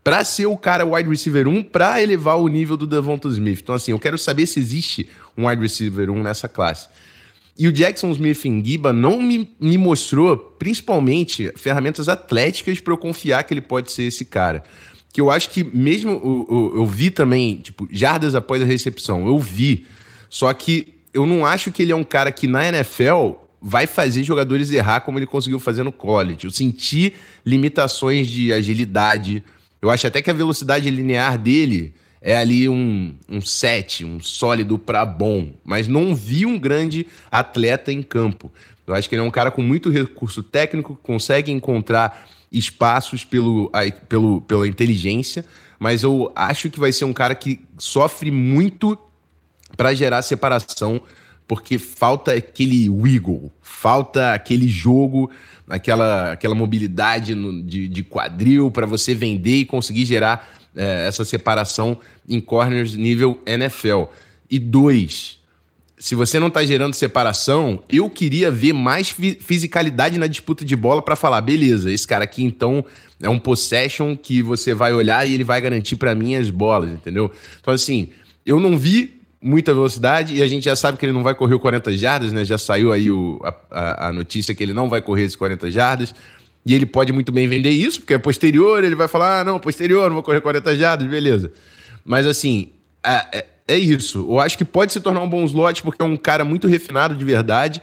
para 0.04 0.24
ser 0.24 0.46
o 0.46 0.56
cara 0.56 0.84
wide 0.84 1.08
receiver 1.08 1.46
1 1.46 1.62
para 1.64 2.02
elevar 2.02 2.38
o 2.38 2.48
nível 2.48 2.76
do 2.76 2.86
Devonta 2.86 3.28
Smith. 3.28 3.60
Então, 3.62 3.74
assim, 3.74 3.92
eu 3.92 3.98
quero 3.98 4.18
saber 4.18 4.46
se 4.46 4.58
existe 4.58 5.08
um 5.36 5.46
wide 5.46 5.62
receiver 5.62 6.10
1 6.10 6.22
nessa 6.22 6.48
classe. 6.48 6.88
E 7.56 7.68
o 7.68 7.72
Jackson 7.72 8.10
Smith 8.12 8.44
em 8.46 8.64
Giba 8.64 8.92
não 8.92 9.20
me, 9.20 9.48
me 9.60 9.76
mostrou, 9.76 10.36
principalmente, 10.36 11.52
ferramentas 11.56 12.08
atléticas 12.08 12.80
para 12.80 12.92
eu 12.92 12.98
confiar 12.98 13.44
que 13.44 13.52
ele 13.52 13.60
pode 13.60 13.92
ser 13.92 14.04
esse 14.04 14.24
cara. 14.24 14.64
Que 15.12 15.20
eu 15.20 15.30
acho 15.30 15.50
que 15.50 15.62
mesmo 15.62 16.10
eu, 16.10 16.46
eu, 16.50 16.76
eu 16.78 16.86
vi 16.86 17.10
também, 17.10 17.56
tipo, 17.56 17.86
jardas 17.90 18.34
após 18.34 18.62
a 18.62 18.64
recepção, 18.64 19.26
eu 19.26 19.38
vi. 19.38 19.86
Só 20.30 20.52
que 20.54 20.94
eu 21.12 21.26
não 21.26 21.44
acho 21.44 21.70
que 21.70 21.82
ele 21.82 21.92
é 21.92 21.96
um 21.96 22.04
cara 22.04 22.32
que 22.32 22.46
na 22.46 22.66
NFL 22.66 23.34
vai 23.60 23.86
fazer 23.86 24.24
jogadores 24.24 24.72
errar 24.72 25.00
como 25.00 25.18
ele 25.18 25.26
conseguiu 25.26 25.60
fazer 25.60 25.82
no 25.82 25.92
college. 25.92 26.46
Eu 26.46 26.50
senti 26.50 27.12
limitações 27.44 28.26
de 28.28 28.52
agilidade, 28.52 29.44
eu 29.82 29.90
acho 29.90 30.06
até 30.06 30.22
que 30.22 30.30
a 30.30 30.34
velocidade 30.34 30.88
linear 30.88 31.36
dele 31.36 31.92
é 32.20 32.36
ali 32.36 32.68
um, 32.68 33.16
um 33.28 33.40
7, 33.40 34.04
um 34.04 34.20
sólido 34.20 34.78
para 34.78 35.04
bom, 35.04 35.52
mas 35.64 35.88
não 35.88 36.14
vi 36.14 36.46
um 36.46 36.56
grande 36.56 37.04
atleta 37.28 37.92
em 37.92 38.00
campo. 38.00 38.52
Eu 38.86 38.94
acho 38.94 39.08
que 39.08 39.16
ele 39.16 39.22
é 39.22 39.24
um 39.24 39.30
cara 39.30 39.50
com 39.50 39.60
muito 39.60 39.90
recurso 39.90 40.40
técnico, 40.40 40.96
consegue 41.02 41.50
encontrar 41.50 42.28
espaços 42.50 43.24
pelo, 43.24 43.72
pelo, 44.08 44.40
pela 44.42 44.68
inteligência, 44.68 45.44
mas 45.80 46.04
eu 46.04 46.30
acho 46.36 46.70
que 46.70 46.78
vai 46.78 46.92
ser 46.92 47.04
um 47.04 47.12
cara 47.12 47.34
que 47.34 47.64
sofre 47.76 48.30
muito 48.30 48.96
para 49.76 49.92
gerar 49.94 50.22
separação, 50.22 51.00
porque 51.48 51.76
falta 51.76 52.34
aquele 52.34 52.88
wiggle, 52.88 53.50
falta 53.60 54.32
aquele 54.32 54.68
jogo 54.68 55.28
aquela, 55.72 56.32
aquela 56.32 56.54
mobilidade 56.54 57.34
no, 57.34 57.62
de, 57.62 57.88
de 57.88 58.04
quadril 58.04 58.70
para 58.70 58.84
você 58.84 59.14
vender 59.14 59.56
e 59.56 59.64
conseguir 59.64 60.04
gerar 60.04 60.54
é, 60.76 61.06
essa 61.08 61.24
separação 61.24 61.98
em 62.28 62.40
corners 62.42 62.94
nível 62.94 63.40
NFL. 63.46 64.04
E 64.50 64.58
dois, 64.58 65.38
se 65.96 66.14
você 66.14 66.38
não 66.38 66.50
tá 66.50 66.62
gerando 66.62 66.92
separação, 66.92 67.82
eu 67.88 68.10
queria 68.10 68.50
ver 68.50 68.74
mais 68.74 69.08
fi 69.08 69.38
fisicalidade 69.40 70.18
na 70.18 70.26
disputa 70.26 70.62
de 70.62 70.76
bola 70.76 71.00
para 71.00 71.16
falar, 71.16 71.40
beleza, 71.40 71.90
esse 71.90 72.06
cara 72.06 72.24
aqui 72.24 72.44
então 72.44 72.84
é 73.22 73.30
um 73.30 73.38
possession 73.38 74.14
que 74.14 74.42
você 74.42 74.74
vai 74.74 74.92
olhar 74.92 75.26
e 75.26 75.32
ele 75.32 75.44
vai 75.44 75.58
garantir 75.58 75.96
para 75.96 76.14
mim 76.14 76.34
as 76.34 76.50
bolas, 76.50 76.90
entendeu? 76.90 77.32
Então 77.62 77.72
assim, 77.72 78.10
eu 78.44 78.60
não 78.60 78.76
vi 78.76 79.21
muita 79.42 79.74
velocidade 79.74 80.36
e 80.36 80.42
a 80.42 80.46
gente 80.46 80.64
já 80.64 80.76
sabe 80.76 80.96
que 80.96 81.04
ele 81.04 81.12
não 81.12 81.22
vai 81.22 81.34
correr 81.34 81.54
o 81.54 81.60
40 81.60 81.92
jardas, 81.96 82.32
né? 82.32 82.44
Já 82.44 82.56
saiu 82.56 82.92
aí 82.92 83.10
o, 83.10 83.40
a, 83.70 84.08
a 84.08 84.12
notícia 84.12 84.54
que 84.54 84.62
ele 84.62 84.72
não 84.72 84.88
vai 84.88 85.02
correr 85.02 85.24
esses 85.24 85.36
40 85.36 85.70
jardas. 85.70 86.14
E 86.64 86.74
ele 86.74 86.86
pode 86.86 87.12
muito 87.12 87.32
bem 87.32 87.48
vender 87.48 87.70
isso, 87.70 88.00
porque 88.00 88.14
é 88.14 88.18
posterior, 88.18 88.84
ele 88.84 88.94
vai 88.94 89.08
falar, 89.08 89.40
ah, 89.40 89.44
não, 89.44 89.58
posterior, 89.58 90.06
não 90.06 90.14
vou 90.14 90.22
correr 90.22 90.40
40 90.40 90.76
jardas, 90.76 91.08
beleza. 91.08 91.52
Mas 92.04 92.24
assim, 92.24 92.70
é, 93.04 93.38
é, 93.38 93.46
é, 93.66 93.76
isso. 93.76 94.20
Eu 94.20 94.38
acho 94.38 94.56
que 94.56 94.64
pode 94.64 94.92
se 94.92 95.00
tornar 95.00 95.22
um 95.22 95.28
bom 95.28 95.44
slot, 95.44 95.82
porque 95.82 96.00
é 96.00 96.04
um 96.04 96.16
cara 96.16 96.44
muito 96.44 96.68
refinado 96.68 97.16
de 97.16 97.24
verdade. 97.24 97.82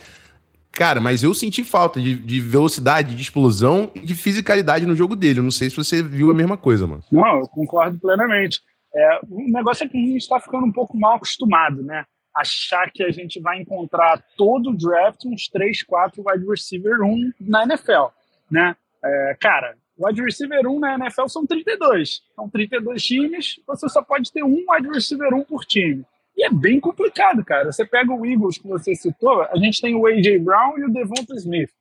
Cara, 0.71 1.01
mas 1.01 1.23
eu 1.23 1.33
senti 1.33 1.61
falta 1.63 1.99
de, 1.99 2.15
de 2.15 2.39
velocidade, 2.39 3.15
de 3.15 3.21
explosão 3.21 3.91
e 3.93 3.99
de 3.99 4.15
fisicalidade 4.15 4.85
no 4.85 4.95
jogo 4.95 5.13
dele. 5.13 5.39
Eu 5.39 5.43
não 5.43 5.51
sei 5.51 5.69
se 5.69 5.75
você 5.75 6.01
viu 6.01 6.31
a 6.31 6.33
mesma 6.33 6.55
coisa, 6.55 6.87
mano. 6.87 7.03
Não, 7.11 7.39
eu 7.39 7.47
concordo 7.47 7.99
plenamente. 7.99 8.61
É, 8.93 9.19
o 9.29 9.51
negócio 9.51 9.85
é 9.85 9.89
que 9.89 9.97
a 9.97 10.01
gente 10.01 10.17
está 10.17 10.39
ficando 10.39 10.65
um 10.65 10.71
pouco 10.71 10.97
mal 10.97 11.15
acostumado, 11.15 11.83
né? 11.83 12.05
Achar 12.35 12.89
que 12.91 13.03
a 13.03 13.11
gente 13.11 13.39
vai 13.39 13.59
encontrar 13.59 14.23
todo 14.37 14.69
o 14.69 14.77
draft 14.77 15.25
uns 15.25 15.47
3, 15.47 15.83
4 15.83 16.23
wide 16.25 16.45
receiver 16.47 17.01
1 17.01 17.33
na 17.39 17.63
NFL 17.63 18.07
né? 18.49 18.75
É, 19.03 19.37
cara, 19.39 19.77
wide 19.97 20.21
receiver 20.21 20.67
1 20.67 20.79
na 20.79 20.95
NFL 20.95 21.27
são 21.27 21.45
32. 21.45 22.21
São 22.35 22.49
32 22.49 23.03
times, 23.03 23.59
você 23.65 23.87
só 23.87 24.01
pode 24.01 24.31
ter 24.31 24.43
um 24.43 24.65
wide 24.69 24.89
receiver 24.89 25.33
1 25.33 25.43
por 25.43 25.65
time. 25.65 26.03
E 26.35 26.43
é 26.43 26.49
bem 26.49 26.79
complicado, 26.79 27.43
cara. 27.43 27.71
Você 27.71 27.85
pega 27.85 28.13
o 28.13 28.25
Eagles 28.25 28.57
que 28.57 28.67
você 28.67 28.95
citou, 28.95 29.43
a 29.43 29.57
gente 29.57 29.81
tem 29.81 29.95
o 29.95 30.05
A.J. 30.07 30.39
Brown 30.39 30.77
e 30.77 30.85
o 30.85 30.89
Devonta 30.89 31.35
Smith. 31.35 31.71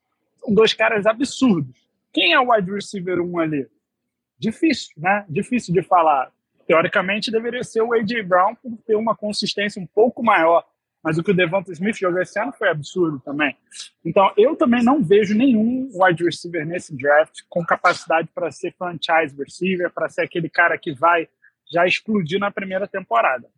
São 0.41 0.53
dois 0.53 0.75
caras 0.75 1.07
absurdos. 1.07 1.75
Quem 2.12 2.33
é 2.33 2.41
o 2.41 2.53
wide 2.53 2.71
receiver 2.71 3.21
1 3.21 3.38
ali? 3.38 3.67
Difícil, 4.38 4.93
né? 4.97 5.25
Difícil 5.29 5.75
de 5.75 5.83
falar. 5.83 6.33
Teoricamente, 6.69 7.33
deveria 7.33 7.65
ser 7.65 7.83
o 7.83 7.93
A.J. 7.93 8.23
Brown 8.23 8.55
por 8.55 8.79
ter 8.87 8.95
uma 8.95 9.17
consistência 9.17 9.83
um 9.83 9.87
pouco 9.87 10.23
maior 10.23 10.65
mas 11.03 11.17
o 11.17 11.23
que 11.23 11.31
o 11.31 11.35
Devonta 11.35 11.73
Smith 11.73 11.97
jogou 11.97 12.21
esse 12.21 12.39
ano 12.39 12.53
foi 12.53 12.69
absurdo 12.69 13.21
também. 13.21 13.57
Então, 14.05 14.33
eu 14.37 14.57
também 14.57 14.83
não 14.83 15.03
vejo 15.03 15.35
nenhum 15.35 15.89
wide 15.95 16.25
receiver 16.25 16.67
nesse 16.67 16.95
draft 16.97 17.41
com 17.49 17.65
capacidade 17.65 18.29
para 18.35 18.51
ser 18.51 18.75
franchise 18.77 19.35
receiver, 19.37 19.91
para 19.91 20.09
ser 20.09 20.23
aquele 20.23 20.49
cara 20.49 20.77
que 20.77 20.93
vai 20.93 21.29
já 21.71 21.87
explodir 21.87 22.41
na 22.41 22.51
primeira 22.51 22.87
temporada. 22.87 23.49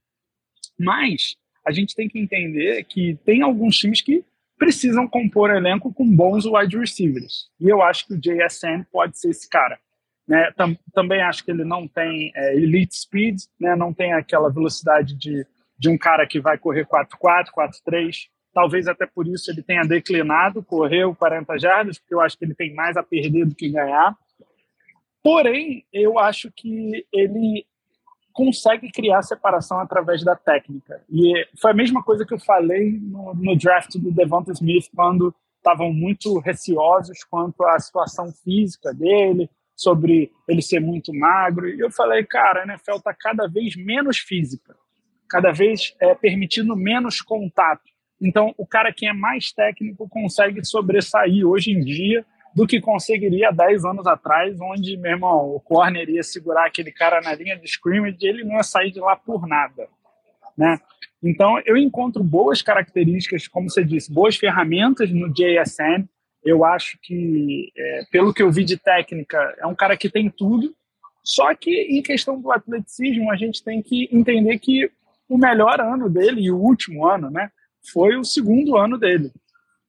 Mas 0.78 1.36
a 1.66 1.72
gente 1.72 1.94
tem 1.94 2.08
que 2.08 2.18
entender 2.18 2.84
que 2.84 3.18
tem 3.24 3.42
alguns 3.42 3.76
times 3.76 4.00
que 4.00 4.24
precisam 4.58 5.08
compor 5.08 5.50
elenco 5.50 5.92
com 5.92 6.08
bons 6.08 6.44
wide 6.44 6.76
receivers. 6.76 7.50
E 7.58 7.68
eu 7.68 7.80
acho 7.82 8.06
que 8.06 8.14
o 8.14 8.20
JSN 8.20 8.84
pode 8.92 9.18
ser 9.18 9.30
esse 9.30 9.48
cara. 9.48 9.80
Né? 10.30 10.50
Tam, 10.56 10.74
também 10.94 11.20
acho 11.20 11.44
que 11.44 11.50
ele 11.50 11.64
não 11.64 11.86
tem 11.86 12.32
é, 12.34 12.54
elite 12.54 12.96
speed, 12.96 13.40
né? 13.60 13.76
não 13.76 13.92
tem 13.92 14.14
aquela 14.14 14.48
velocidade 14.48 15.14
de 15.14 15.46
de 15.80 15.88
um 15.88 15.96
cara 15.96 16.26
que 16.26 16.38
vai 16.38 16.58
correr 16.58 16.84
4-4, 16.84 17.46
4-3. 17.56 18.28
Talvez 18.52 18.86
até 18.86 19.06
por 19.06 19.26
isso 19.26 19.50
ele 19.50 19.62
tenha 19.62 19.82
declinado, 19.82 20.62
correu 20.62 21.14
40 21.14 21.58
jardas, 21.58 21.98
porque 21.98 22.14
eu 22.14 22.20
acho 22.20 22.36
que 22.36 22.44
ele 22.44 22.54
tem 22.54 22.74
mais 22.74 22.98
a 22.98 23.02
perder 23.02 23.46
do 23.46 23.54
que 23.54 23.70
ganhar. 23.70 24.14
Porém, 25.22 25.86
eu 25.90 26.18
acho 26.18 26.52
que 26.54 27.06
ele 27.10 27.64
consegue 28.32 28.92
criar 28.92 29.22
separação 29.22 29.80
através 29.80 30.22
da 30.22 30.36
técnica. 30.36 31.02
E 31.10 31.46
foi 31.58 31.70
a 31.70 31.74
mesma 31.74 32.02
coisa 32.02 32.26
que 32.26 32.34
eu 32.34 32.38
falei 32.38 32.98
no, 33.00 33.34
no 33.34 33.56
draft 33.56 33.96
do 33.96 34.12
Devonta 34.12 34.52
Smith, 34.52 34.90
quando 34.94 35.34
estavam 35.56 35.92
muito 35.92 36.38
receosos 36.40 37.24
quanto 37.24 37.64
à 37.64 37.78
situação 37.78 38.32
física 38.32 38.92
dele, 38.92 39.48
sobre 39.80 40.30
ele 40.48 40.60
ser 40.60 40.80
muito 40.80 41.12
magro. 41.14 41.68
E 41.68 41.80
eu 41.80 41.90
falei, 41.90 42.24
cara, 42.24 42.62
a 42.62 42.64
NFL 42.64 42.96
está 42.96 43.14
cada 43.14 43.46
vez 43.46 43.76
menos 43.76 44.18
física 44.18 44.74
cada 45.30 45.52
vez 45.52 45.94
é, 46.00 46.12
permitindo 46.14 46.74
menos 46.74 47.22
contato. 47.22 47.88
Então, 48.20 48.52
o 48.58 48.66
cara 48.66 48.92
que 48.92 49.06
é 49.06 49.12
mais 49.12 49.52
técnico 49.52 50.08
consegue 50.08 50.62
sobressair 50.64 51.46
hoje 51.46 51.70
em 51.70 51.80
dia 51.80 52.26
do 52.54 52.66
que 52.66 52.80
conseguiria 52.80 53.52
10 53.52 53.84
anos 53.84 54.06
atrás, 54.08 54.60
onde, 54.60 54.96
meu 54.96 55.12
irmão, 55.12 55.54
o 55.54 55.60
corner 55.60 56.10
ia 56.10 56.22
segurar 56.22 56.66
aquele 56.66 56.90
cara 56.90 57.20
na 57.20 57.32
linha 57.32 57.56
de 57.56 57.64
scrimmage 57.64 58.18
e 58.20 58.26
ele 58.26 58.44
não 58.44 58.56
ia 58.56 58.62
sair 58.64 58.90
de 58.90 58.98
lá 58.98 59.14
por 59.14 59.46
nada. 59.46 59.88
Né? 60.58 60.78
Então, 61.22 61.60
eu 61.64 61.76
encontro 61.76 62.24
boas 62.24 62.60
características, 62.60 63.46
como 63.46 63.70
você 63.70 63.84
disse, 63.84 64.12
boas 64.12 64.36
ferramentas 64.36 65.10
no 65.12 65.32
JSN. 65.32 66.08
Eu 66.44 66.64
acho 66.64 66.98
que, 67.02 67.70
é, 67.76 68.04
pelo 68.10 68.32
que 68.32 68.42
eu 68.42 68.50
vi 68.50 68.64
de 68.64 68.76
técnica, 68.76 69.54
é 69.58 69.66
um 69.66 69.74
cara 69.74 69.96
que 69.96 70.08
tem 70.08 70.30
tudo. 70.30 70.74
Só 71.22 71.54
que, 71.54 71.70
em 71.70 72.02
questão 72.02 72.40
do 72.40 72.50
atleticismo, 72.50 73.30
a 73.30 73.36
gente 73.36 73.62
tem 73.62 73.82
que 73.82 74.08
entender 74.10 74.58
que 74.58 74.90
o 75.28 75.36
melhor 75.36 75.80
ano 75.80 76.08
dele 76.08 76.40
e 76.40 76.50
o 76.50 76.58
último 76.58 77.06
ano, 77.06 77.30
né? 77.30 77.50
Foi 77.92 78.16
o 78.16 78.24
segundo 78.24 78.76
ano 78.76 78.98
dele. 78.98 79.30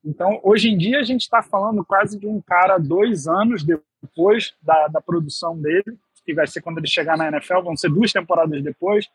Então, 0.03 0.39
hoje 0.43 0.70
em 0.70 0.77
dia, 0.77 1.00
a 1.00 1.03
gente 1.03 1.22
está 1.22 1.41
falando 1.41 1.86
quase 1.86 2.20
de 2.20 2.27
um 2.27 2.41
cara 2.41 2.77
dois 2.77 3.27
anos 3.27 3.63
depois 3.63 4.53
da, 4.62 4.88
da 4.88 5.01
produção 5.01 5.60
dele, 5.60 5.98
que 6.25 6.34
vai 6.34 6.48
ser 6.48 6.62
quando 6.62 6.79
ele 6.79 6.88
chegar 6.88 7.17
na 7.17 7.27
NFL, 7.27 7.62
vão 7.62 7.77
ser 7.77 7.89
duas 7.89 8.12
temporadas 8.12 8.62
depois. 8.63 9.08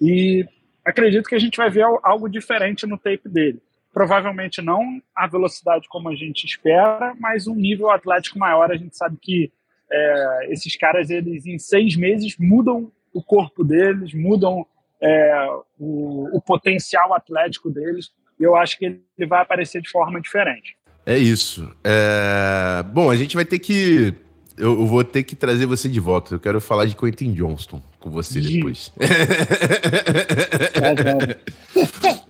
E 0.00 0.46
acredito 0.84 1.28
que 1.28 1.34
a 1.34 1.38
gente 1.38 1.56
vai 1.56 1.70
ver 1.70 1.84
algo 2.02 2.28
diferente 2.28 2.86
no 2.86 2.98
tape 2.98 3.28
dele. 3.28 3.60
Provavelmente 3.96 4.60
não 4.60 5.00
a 5.16 5.26
velocidade 5.26 5.88
como 5.88 6.10
a 6.10 6.14
gente 6.14 6.44
espera, 6.44 7.16
mas 7.18 7.46
um 7.46 7.54
nível 7.54 7.90
atlético 7.90 8.38
maior. 8.38 8.70
A 8.70 8.76
gente 8.76 8.94
sabe 8.94 9.16
que 9.16 9.50
é, 9.90 10.52
esses 10.52 10.76
caras, 10.76 11.08
eles 11.08 11.46
em 11.46 11.58
seis 11.58 11.96
meses 11.96 12.36
mudam 12.38 12.92
o 13.10 13.22
corpo 13.22 13.64
deles, 13.64 14.12
mudam 14.12 14.66
é, 15.00 15.48
o, 15.78 16.28
o, 16.36 16.42
potencial 16.42 17.14
atlético 17.14 17.70
deles. 17.70 18.10
E 18.38 18.42
eu 18.42 18.54
acho 18.54 18.78
que 18.78 18.84
ele 18.84 19.26
vai 19.26 19.40
aparecer 19.40 19.80
de 19.80 19.88
forma 19.88 20.20
diferente. 20.20 20.76
É 21.06 21.16
isso. 21.16 21.74
É... 21.82 22.82
Bom, 22.92 23.08
a 23.10 23.16
gente 23.16 23.34
vai 23.34 23.46
ter 23.46 23.58
que. 23.58 24.12
Eu, 24.58 24.84
vou 24.84 25.04
ter 25.04 25.22
que 25.22 25.34
trazer 25.34 25.64
você 25.64 25.88
de 25.88 26.00
volta. 26.00 26.34
Eu 26.34 26.40
quero 26.40 26.60
falar 26.60 26.84
de 26.84 26.94
Quentin 26.94 27.32
Johnston 27.32 27.82
com 27.98 28.10
você 28.10 28.42
depois. 28.42 28.92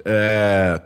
é... 0.04 0.80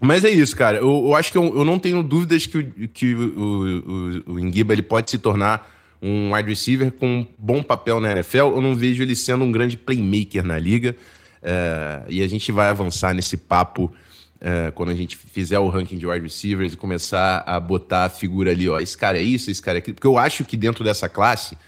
Mas 0.00 0.24
é 0.24 0.30
isso, 0.30 0.56
cara. 0.56 0.78
Eu, 0.78 1.06
eu 1.06 1.14
acho 1.14 1.30
que 1.30 1.36
eu, 1.36 1.54
eu, 1.54 1.64
não 1.64 1.78
tenho 1.78 2.02
dúvidas 2.02 2.46
que, 2.46 2.58
o, 2.58 2.88
que 2.88 3.14
o, 3.14 4.22
o, 4.26 4.32
o 4.34 4.38
ele 4.72 4.82
pode 4.82 5.10
se 5.10 5.18
tornar 5.18 5.70
um 6.00 6.32
wide 6.34 6.48
receiver 6.48 6.90
com 6.90 7.06
um 7.06 7.26
bom 7.38 7.62
papel 7.62 8.00
na 8.00 8.12
NFL. 8.12 8.38
Eu 8.38 8.60
não 8.62 8.74
vejo 8.74 9.02
ele 9.02 9.14
sendo 9.14 9.44
um 9.44 9.52
grande 9.52 9.76
playmaker 9.76 10.42
na 10.42 10.58
liga. 10.58 10.96
É, 11.42 12.02
e 12.08 12.22
a 12.22 12.28
gente 12.28 12.50
vai 12.50 12.68
avançar 12.68 13.14
nesse 13.14 13.36
papo 13.36 13.92
é, 14.40 14.70
quando 14.70 14.88
a 14.88 14.94
gente 14.94 15.16
fizer 15.16 15.58
o 15.58 15.68
ranking 15.68 15.98
de 15.98 16.06
wide 16.06 16.24
receivers 16.24 16.72
e 16.72 16.76
começar 16.76 17.42
a 17.46 17.60
botar 17.60 18.04
a 18.06 18.08
figura 18.08 18.50
ali, 18.50 18.68
ó, 18.68 18.80
esse 18.80 18.96
cara 18.96 19.18
é 19.18 19.22
isso, 19.22 19.50
esse 19.50 19.60
cara 19.60 19.78
é 19.78 19.80
aquilo. 19.80 19.94
Porque 19.94 20.06
eu 20.06 20.16
acho 20.16 20.44
que 20.44 20.56
dentro 20.56 20.82
dessa 20.82 21.08
classe, 21.08 21.58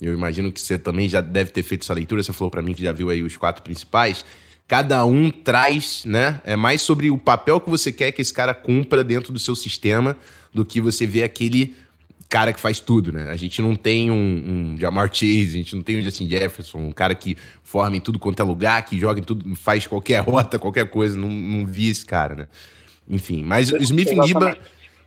eu 0.00 0.14
imagino 0.14 0.52
que 0.52 0.60
você 0.60 0.78
também 0.78 1.08
já 1.08 1.20
deve 1.20 1.50
ter 1.50 1.62
feito 1.64 1.82
essa 1.82 1.92
leitura, 1.92 2.22
você 2.22 2.32
falou 2.32 2.50
para 2.50 2.62
mim 2.62 2.72
que 2.72 2.82
já 2.82 2.92
viu 2.92 3.10
aí 3.10 3.22
os 3.22 3.36
quatro 3.36 3.62
principais. 3.62 4.24
Cada 4.70 5.04
um 5.04 5.32
traz, 5.32 6.04
né? 6.04 6.40
É 6.44 6.54
mais 6.54 6.80
sobre 6.80 7.10
o 7.10 7.18
papel 7.18 7.60
que 7.60 7.68
você 7.68 7.90
quer 7.90 8.12
que 8.12 8.22
esse 8.22 8.32
cara 8.32 8.54
cumpra 8.54 9.02
dentro 9.02 9.32
do 9.32 9.38
seu 9.40 9.56
sistema 9.56 10.16
do 10.54 10.64
que 10.64 10.80
você 10.80 11.08
vê 11.08 11.24
aquele 11.24 11.74
cara 12.28 12.52
que 12.52 12.60
faz 12.60 12.78
tudo, 12.78 13.12
né? 13.12 13.28
A 13.32 13.34
gente 13.34 13.60
não 13.60 13.74
tem 13.74 14.12
um, 14.12 14.14
um 14.14 14.78
Jamar 14.78 15.12
Chase, 15.12 15.48
a 15.48 15.58
gente 15.58 15.74
não 15.74 15.82
tem 15.82 15.98
um 15.98 16.02
Justin 16.02 16.30
Jefferson, 16.30 16.78
um 16.78 16.92
cara 16.92 17.16
que 17.16 17.36
forma 17.64 17.96
em 17.96 18.00
tudo 18.00 18.16
quanto 18.16 18.38
é 18.38 18.44
lugar, 18.44 18.84
que 18.84 18.96
joga 18.96 19.18
em 19.18 19.24
tudo, 19.24 19.56
faz 19.56 19.88
qualquer 19.88 20.20
rota, 20.22 20.56
qualquer 20.56 20.88
coisa. 20.88 21.18
Não, 21.18 21.28
não 21.28 21.66
vi 21.66 21.90
esse 21.90 22.06
cara, 22.06 22.36
né? 22.36 22.48
Enfim, 23.08 23.42
mas 23.42 23.72
o 23.72 23.76
Smith 23.78 24.12
Ndiba, 24.12 24.56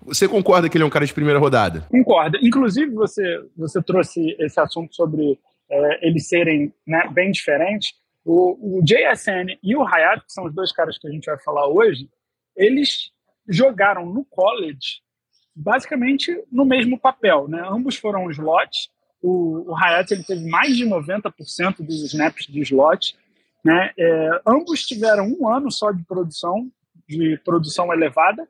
você 0.06 0.28
concorda 0.28 0.68
que 0.68 0.76
ele 0.76 0.84
é 0.84 0.88
um 0.88 0.90
cara 0.90 1.06
de 1.06 1.14
primeira 1.14 1.40
rodada? 1.40 1.88
Concordo. 1.90 2.38
Inclusive, 2.42 2.92
você, 2.92 3.40
você 3.56 3.82
trouxe 3.82 4.36
esse 4.40 4.60
assunto 4.60 4.94
sobre 4.94 5.40
é, 5.72 6.06
eles 6.06 6.28
serem 6.28 6.74
né, 6.86 7.10
bem 7.14 7.32
diferentes. 7.32 8.03
O, 8.26 8.80
o 8.80 8.82
JSN 8.84 9.58
e 9.62 9.76
o 9.76 9.86
Hayat, 9.86 10.26
que 10.26 10.32
são 10.32 10.46
os 10.46 10.54
dois 10.54 10.72
caras 10.72 10.98
que 10.98 11.08
a 11.08 11.12
gente 11.12 11.26
vai 11.26 11.38
falar 11.40 11.68
hoje, 11.68 12.10
eles 12.56 13.12
jogaram 13.48 14.06
no 14.06 14.24
college 14.26 15.02
basicamente 15.56 16.44
no 16.52 16.66
mesmo 16.66 17.00
papel. 17.00 17.48
Né? 17.48 17.62
Ambos 17.66 17.96
foram 17.96 18.30
slots. 18.32 18.90
O, 19.22 19.72
o 19.72 19.76
Hayat 19.76 20.12
ele 20.12 20.24
teve 20.24 20.50
mais 20.50 20.76
de 20.76 20.86
90% 20.86 21.78
dos 21.86 22.02
snaps 22.04 22.48
de 22.48 22.62
slot. 22.62 23.16
Né? 23.64 23.92
É, 23.98 24.42
ambos 24.46 24.86
tiveram 24.86 25.28
um 25.28 25.48
ano 25.48 25.72
só 25.72 25.92
de 25.92 26.04
produção, 26.04 26.70
de 27.08 27.38
produção 27.46 27.94
elevada, 27.94 28.48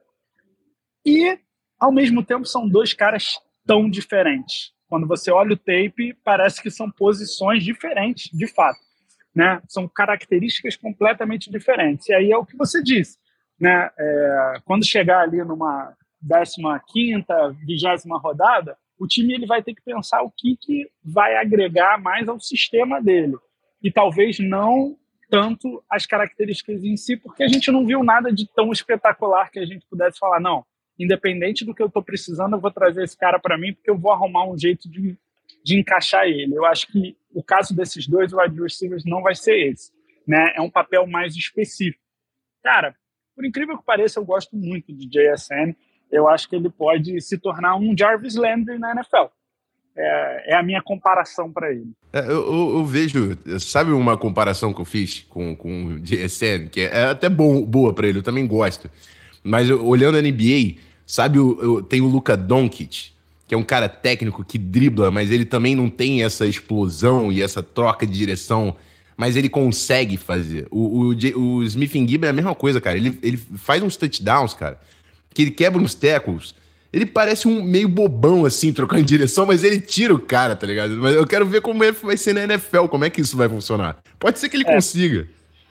e 1.06 1.38
ao 1.80 1.92
mesmo 1.92 2.24
tempo 2.24 2.46
são 2.46 2.68
dois 2.68 2.94
caras 2.94 3.39
tão 3.65 3.89
diferentes. 3.89 4.72
Quando 4.88 5.08
você 5.08 5.32
olha 5.32 5.53
o 5.53 5.58
tape, 5.58 6.15
parece 6.24 6.62
que 6.62 6.72
são 6.72 6.89
posições 6.89 7.63
diferentes, 7.63 8.30
de 8.32 8.48
fato. 8.48 8.80
Né? 9.36 9.62
São 9.68 9.88
características 9.88 10.75
completamente 10.75 11.50
diferentes. 11.50 12.08
E 12.08 12.13
aí 12.13 12.32
é 12.32 12.38
o 12.38 12.46
que 12.46 12.56
você 12.56 12.82
disse. 12.82 13.18
né, 13.60 13.90
é, 13.98 14.54
quando 14.66 14.86
chegar 14.86 15.22
ali 15.22 15.44
numa 15.44 15.96
15 16.92 17.25
vigésima 17.66 18.18
rodada, 18.18 18.78
o 18.98 19.08
time 19.08 19.34
ele 19.34 19.46
vai 19.46 19.62
ter 19.62 19.74
que 19.74 19.82
pensar 19.82 20.22
o 20.22 20.32
que, 20.32 20.58
que 20.60 20.90
vai 21.04 21.36
agregar 21.36 22.02
mais 22.02 22.28
ao 22.28 22.40
sistema 22.40 23.02
dele. 23.02 23.36
E 23.82 23.92
talvez 23.92 24.40
não 24.40 24.98
tanto 25.30 25.84
as 25.90 26.06
características 26.06 26.84
em 26.84 26.96
si, 26.96 27.18
porque 27.18 27.44
a 27.44 27.48
gente 27.48 27.72
não 27.72 27.86
viu 27.86 28.04
nada 28.04 28.32
de 28.32 28.48
tão 28.54 28.72
espetacular 28.72 29.50
que 29.50 29.60
a 29.60 29.66
gente 29.66 29.86
pudesse 29.90 30.20
falar, 30.20 30.40
não, 30.40 30.63
independente 30.98 31.66
do 31.66 31.74
que 31.74 31.82
eu 31.82 31.88
estou 31.88 32.04
precisando, 32.04 32.56
eu 32.56 32.62
vou 32.62 32.72
trazer 32.72 33.04
esse 33.04 33.18
cara 33.18 33.40
para 33.40 33.58
mim, 33.58 33.74
porque 33.74 33.90
eu 33.90 33.98
vou 33.98 34.12
arrumar 34.12 34.46
um 34.46 34.58
jeito 34.58 34.90
de, 34.90 35.18
de 35.63 35.79
encaixar 35.79 36.25
ele. 36.25 36.55
Eu 36.55 36.65
acho 36.65 36.88
que 36.88 37.15
o 37.34 37.43
caso 37.43 37.75
desses 37.75 38.08
dois 38.08 38.34
wide 38.34 38.62
receivers 38.62 39.03
não 39.05 39.22
vai 39.22 39.36
ser 39.36 39.72
esse. 39.72 39.91
Né? 40.27 40.53
É 40.55 40.62
um 40.62 40.70
papel 40.70 41.08
mais 41.08 41.36
específico. 41.36 42.03
Cara, 42.63 42.96
por 43.36 43.46
incrível 43.46 43.77
que 43.77 43.86
pareça, 43.86 44.20
eu 44.20 44.25
gosto 44.25 44.55
muito 44.55 44.93
de 44.93 45.08
JSN. 45.08 45.75
Eu 46.12 46.27
acho 46.27 46.48
que 46.48 46.55
ele 46.55 46.70
pode 46.70 47.20
se 47.22 47.38
tornar 47.38 47.75
um 47.75 47.96
Jarvis 47.98 48.36
Landry 48.36 48.77
na 48.77 48.91
NFL. 48.91 49.32
É, 49.96 50.53
é 50.53 50.55
a 50.55 50.63
minha 50.63 50.82
comparação 50.82 51.51
para 51.51 51.72
ele. 51.72 51.91
É, 52.12 52.20
eu, 52.20 52.32
eu, 52.32 52.77
eu, 52.77 52.86
vejo, 52.86 53.38
sabe 53.60 53.91
uma 53.91 54.17
comparação 54.17 54.74
que 54.74 54.82
eu 54.82 54.86
fiz 54.86 55.22
com, 55.29 55.55
com 55.55 55.86
o 55.86 56.00
JSN, 56.00 56.67
que 56.72 56.82
é 56.82 57.05
até 57.05 57.29
bom, 57.29 57.63
boa 57.63 57.93
para 57.93 58.08
ele, 58.08 58.20
eu 58.20 58.24
também 58.24 58.48
gosto. 58.48 58.89
Mas 59.43 59.70
eu, 59.70 59.86
olhando 59.86 60.17
a 60.17 60.22
NBA, 60.22 60.79
sabe, 61.05 61.38
eu, 61.38 61.84
tem 61.84 62.01
o 62.01 62.08
Luca 62.08 62.36
Doncic, 62.36 63.12
que 63.54 63.56
é 63.56 63.58
um 63.58 63.64
cara 63.64 63.88
técnico 63.88 64.44
que 64.44 64.58
dribla, 64.58 65.12
mas 65.12 65.30
ele 65.30 65.46
também 65.46 65.76
não 65.76 65.88
tem 65.88 66.24
essa 66.24 66.44
explosão 66.48 67.32
e 67.32 67.40
essa 67.40 67.62
troca 67.62 68.04
de 68.04 68.12
direção, 68.12 68.76
mas 69.16 69.36
ele 69.36 69.48
consegue 69.48 70.18
fazer. 70.18 70.66
O, 70.72 71.14
o, 71.14 71.60
o 71.60 71.64
Smith 71.64 71.92
Gibb 71.92 72.26
é 72.26 72.30
a 72.30 72.34
mesma 72.34 72.56
coisa, 72.56 72.82
cara. 72.82 72.98
Ele, 72.98 73.20
ele 73.22 73.38
faz 73.38 73.84
uns 73.84 73.96
touchdowns, 73.96 74.56
cara, 74.56 74.80
que 75.32 75.44
ele 75.44 75.52
quebra 75.52 75.80
uns 75.80 75.94
tackles. 75.94 76.56
Ele 76.92 77.06
parece 77.06 77.48
um 77.48 77.64
meio 77.64 77.88
bobão, 77.88 78.44
assim, 78.44 78.74
trocando 78.74 79.04
direção, 79.06 79.46
mas 79.46 79.64
ele 79.64 79.80
tira 79.80 80.16
o 80.16 80.20
cara, 80.20 80.56
tá 80.56 80.66
ligado? 80.66 80.98
Mas 80.98 81.16
eu 81.16 81.28
quero 81.28 81.46
ver 81.46 81.62
como 81.62 81.84
é, 81.84 81.92
vai 81.92 82.18
ser 82.18 82.34
na 82.34 82.44
NFL, 82.46 82.88
como 82.88 83.06
é 83.06 83.10
que 83.12 83.22
isso 83.22 83.38
vai 83.38 83.48
funcionar. 83.48 83.98
Pode 84.18 84.40
ser 84.40 84.50
que 84.50 84.58
ele 84.58 84.68
é. 84.68 84.74
consiga. 84.74 85.28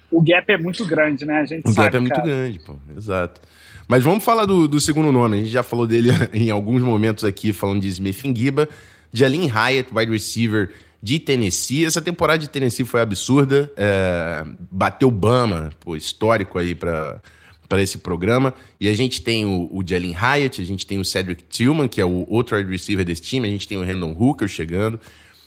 O 0.08 0.22
gap 0.22 0.48
é 0.52 0.58
muito 0.58 0.84
grande, 0.86 1.24
né? 1.24 1.40
A 1.40 1.44
gente 1.44 1.66
o 1.66 1.72
sabe, 1.72 1.86
gap 1.86 1.96
é 1.96 2.00
muito 2.00 2.14
cara. 2.14 2.26
grande, 2.28 2.60
pô. 2.60 2.76
Exato. 2.96 3.40
Mas 3.88 4.02
vamos 4.02 4.24
falar 4.24 4.46
do, 4.46 4.66
do, 4.66 4.80
segundo 4.80 5.12
nome. 5.12 5.36
A 5.36 5.40
gente 5.40 5.50
já 5.50 5.62
falou 5.62 5.86
dele 5.86 6.10
em 6.32 6.50
alguns 6.50 6.82
momentos 6.82 7.24
aqui, 7.24 7.52
falando 7.52 7.80
de 7.80 7.88
Smith 7.88 8.22
Giba, 8.34 8.68
de 9.12 9.24
Alin 9.24 9.46
Hyatt, 9.48 9.88
wide 9.92 10.12
receiver 10.12 10.70
de 11.02 11.18
Tennessee. 11.18 11.84
Essa 11.84 12.00
temporada 12.00 12.38
de 12.38 12.48
Tennessee 12.48 12.84
foi 12.84 13.00
absurda. 13.00 13.70
É, 13.76 14.44
bateu 14.70 15.10
Bama, 15.10 15.70
pô, 15.80 15.96
histórico 15.96 16.58
aí 16.58 16.74
para 16.74 17.20
para 17.72 17.80
esse 17.80 17.96
programa. 17.96 18.52
E 18.78 18.86
a 18.86 18.92
gente 18.94 19.22
tem 19.22 19.46
o, 19.46 19.66
o 19.72 19.82
Jalen 19.82 20.12
Hyatt, 20.12 20.60
a 20.60 20.64
gente 20.64 20.86
tem 20.86 20.98
o 21.00 21.04
Cedric 21.06 21.42
Tillman, 21.44 21.88
que 21.88 22.02
é 22.02 22.04
o 22.04 22.26
outro 22.28 22.54
wide 22.54 22.70
receiver 22.70 23.02
desse 23.02 23.22
time, 23.22 23.48
a 23.48 23.50
gente 23.50 23.66
tem 23.66 23.78
o 23.78 23.82
Randall 23.82 24.12
Hooker 24.12 24.46
chegando, 24.46 25.00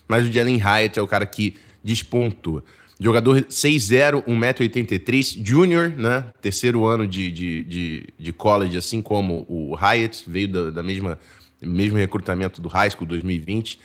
mas 0.07 0.27
o 0.27 0.31
Jalen 0.31 0.57
Hyatt 0.57 0.97
é 0.97 1.01
o 1.03 1.07
cara 1.07 1.23
que 1.27 1.55
despontou. 1.83 2.63
Jogador 2.99 3.41
6'0", 3.43 4.23
1,83m, 4.25 5.45
júnior, 5.45 5.89
né? 5.89 6.25
Terceiro 6.41 6.85
ano 6.85 7.05
de, 7.05 7.29
de, 7.29 7.63
de, 7.63 8.07
de, 8.17 8.33
college, 8.33 8.77
assim 8.77 9.01
como 9.01 9.45
o 9.49 9.75
Hyatt, 9.75 10.23
veio 10.27 10.47
da, 10.47 10.69
da 10.71 10.83
mesma 10.83 11.19
mesmo 11.61 11.97
recrutamento 11.97 12.61
do 12.61 12.69
High 12.69 12.91
School 12.91 13.07
2020. 13.07 13.79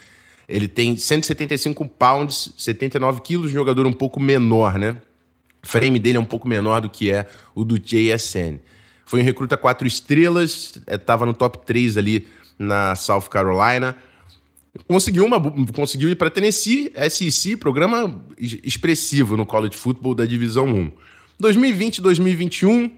Ele 0.49 0.69
tem 0.69 0.97
175 0.97 1.89
pounds, 1.89 2.53
79 2.57 3.21
quilos, 3.21 3.51
jogador 3.51 3.87
um 3.87 3.93
pouco 3.93 4.21
menor, 4.21 4.79
né? 4.79 4.97
O 5.63 5.67
frame 5.67 5.99
dele 5.99 6.19
é 6.19 6.21
um 6.21 6.25
pouco 6.25 6.49
menor 6.49 6.81
do 6.81 6.91
que 6.91 7.11
é 7.11 7.29
o 7.55 7.65
do 7.65 7.79
JSN. 7.79 8.59
Foi 9.05 9.21
um 9.21 9.25
recruta 9.25 9.57
quatro 9.57 9.87
estrelas, 9.87 10.79
estava 10.87 11.25
é, 11.25 11.27
no 11.27 11.35
top 11.35 11.65
3 11.67 11.97
ali 11.97 12.27
na 12.59 12.95
South 12.95 13.23
Carolina. 13.23 13.97
Conseguiu, 14.87 15.25
uma, 15.25 15.41
conseguiu 15.73 16.09
ir 16.09 16.17
para 16.17 16.31
Tennessee, 16.31 16.93
SEC, 17.11 17.57
programa 17.57 18.25
expressivo 18.39 19.37
no 19.37 19.47
college 19.47 19.77
football 19.77 20.15
da 20.15 20.27
Divisão 20.27 20.67
1. 20.67 20.93
2020 21.39 22.03
2021, 22.03 22.91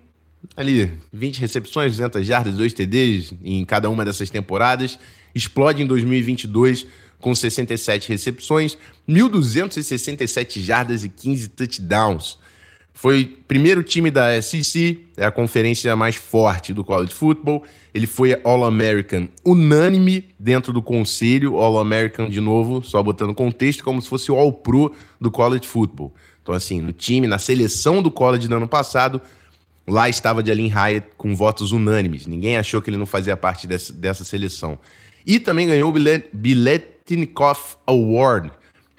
ali 0.56 0.92
20 1.12 1.38
recepções, 1.38 1.92
200 1.92 2.26
jardas, 2.26 2.54
2 2.54 2.72
TDs 2.72 3.34
em 3.44 3.64
cada 3.64 3.88
uma 3.88 4.04
dessas 4.04 4.30
temporadas. 4.30 4.98
Explode 5.34 5.82
em 5.82 5.86
2022 5.86 6.86
com 7.20 7.34
67 7.34 8.08
recepções, 8.08 8.76
1.267 9.08 10.60
jardas 10.60 11.04
e 11.04 11.08
15 11.08 11.48
touchdowns. 11.48 12.36
Foi 12.94 13.24
primeiro 13.48 13.82
time 13.82 14.10
da 14.10 14.40
SEC, 14.40 15.06
é 15.16 15.24
a 15.24 15.30
conferência 15.30 15.94
mais 15.96 16.16
forte 16.16 16.72
do 16.72 16.84
college 16.84 17.12
football. 17.12 17.64
Ele 17.94 18.06
foi 18.06 18.38
All-American 18.44 19.28
unânime 19.44 20.28
dentro 20.38 20.72
do 20.72 20.82
conselho, 20.82 21.56
All-American 21.56 22.28
de 22.28 22.40
novo, 22.40 22.82
só 22.82 23.02
botando 23.02 23.34
contexto, 23.34 23.82
como 23.82 24.00
se 24.00 24.08
fosse 24.08 24.30
o 24.30 24.36
All-Pro 24.36 24.94
do 25.20 25.30
college 25.30 25.66
football. 25.66 26.14
Então, 26.42 26.54
assim, 26.54 26.80
no 26.80 26.92
time, 26.92 27.26
na 27.26 27.38
seleção 27.38 28.02
do 28.02 28.10
college 28.10 28.48
do 28.48 28.54
ano 28.54 28.68
passado, 28.68 29.20
lá 29.86 30.08
estava 30.08 30.44
Jalen 30.44 30.70
Hyatt 30.70 31.08
com 31.16 31.34
votos 31.34 31.72
unânimes. 31.72 32.26
Ninguém 32.26 32.56
achou 32.56 32.82
que 32.82 32.90
ele 32.90 32.96
não 32.96 33.06
fazia 33.06 33.36
parte 33.36 33.66
dessa, 33.66 33.92
dessa 33.92 34.24
seleção. 34.24 34.78
E 35.24 35.38
também 35.38 35.68
ganhou 35.68 35.90
o 35.90 35.94
Biletnikoff 36.32 37.76
Award, 37.86 38.50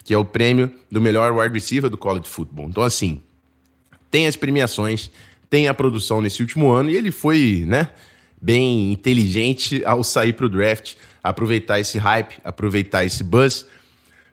que 0.03 0.13
é 0.13 0.17
o 0.17 0.25
prêmio 0.25 0.71
do 0.89 1.01
melhor 1.01 1.31
wide 1.33 1.53
receiver 1.53 1.89
do 1.89 1.97
college 1.97 2.27
football. 2.27 2.67
Então, 2.69 2.83
assim, 2.83 3.21
tem 4.13 4.27
as 4.27 4.35
premiações, 4.35 5.09
tem 5.49 5.67
a 5.67 5.73
produção 5.73 6.21
nesse 6.21 6.39
último 6.39 6.69
ano 6.69 6.91
e 6.91 6.95
ele 6.95 7.09
foi, 7.09 7.63
né, 7.65 7.89
bem 8.39 8.91
inteligente 8.91 9.81
ao 9.85 10.03
sair 10.03 10.33
para 10.33 10.45
o 10.45 10.49
draft, 10.49 10.93
aproveitar 11.23 11.79
esse 11.79 11.97
hype, 11.97 12.35
aproveitar 12.43 13.03
esse 13.03 13.23
buzz. 13.23 13.65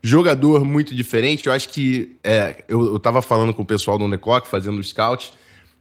Jogador 0.03 0.67
muito 0.67 0.95
diferente, 0.95 1.47
eu 1.47 1.53
acho 1.55 1.71
que 1.71 2.15
é, 2.23 2.63
eu, 2.69 2.97
estava 2.97 3.23
falando 3.23 3.55
com 3.55 3.63
o 3.63 3.67
pessoal 3.67 3.97
do 3.97 4.07
Neclock 4.07 4.47
fazendo 4.49 4.79
o 4.79 4.85
scout. 4.85 5.33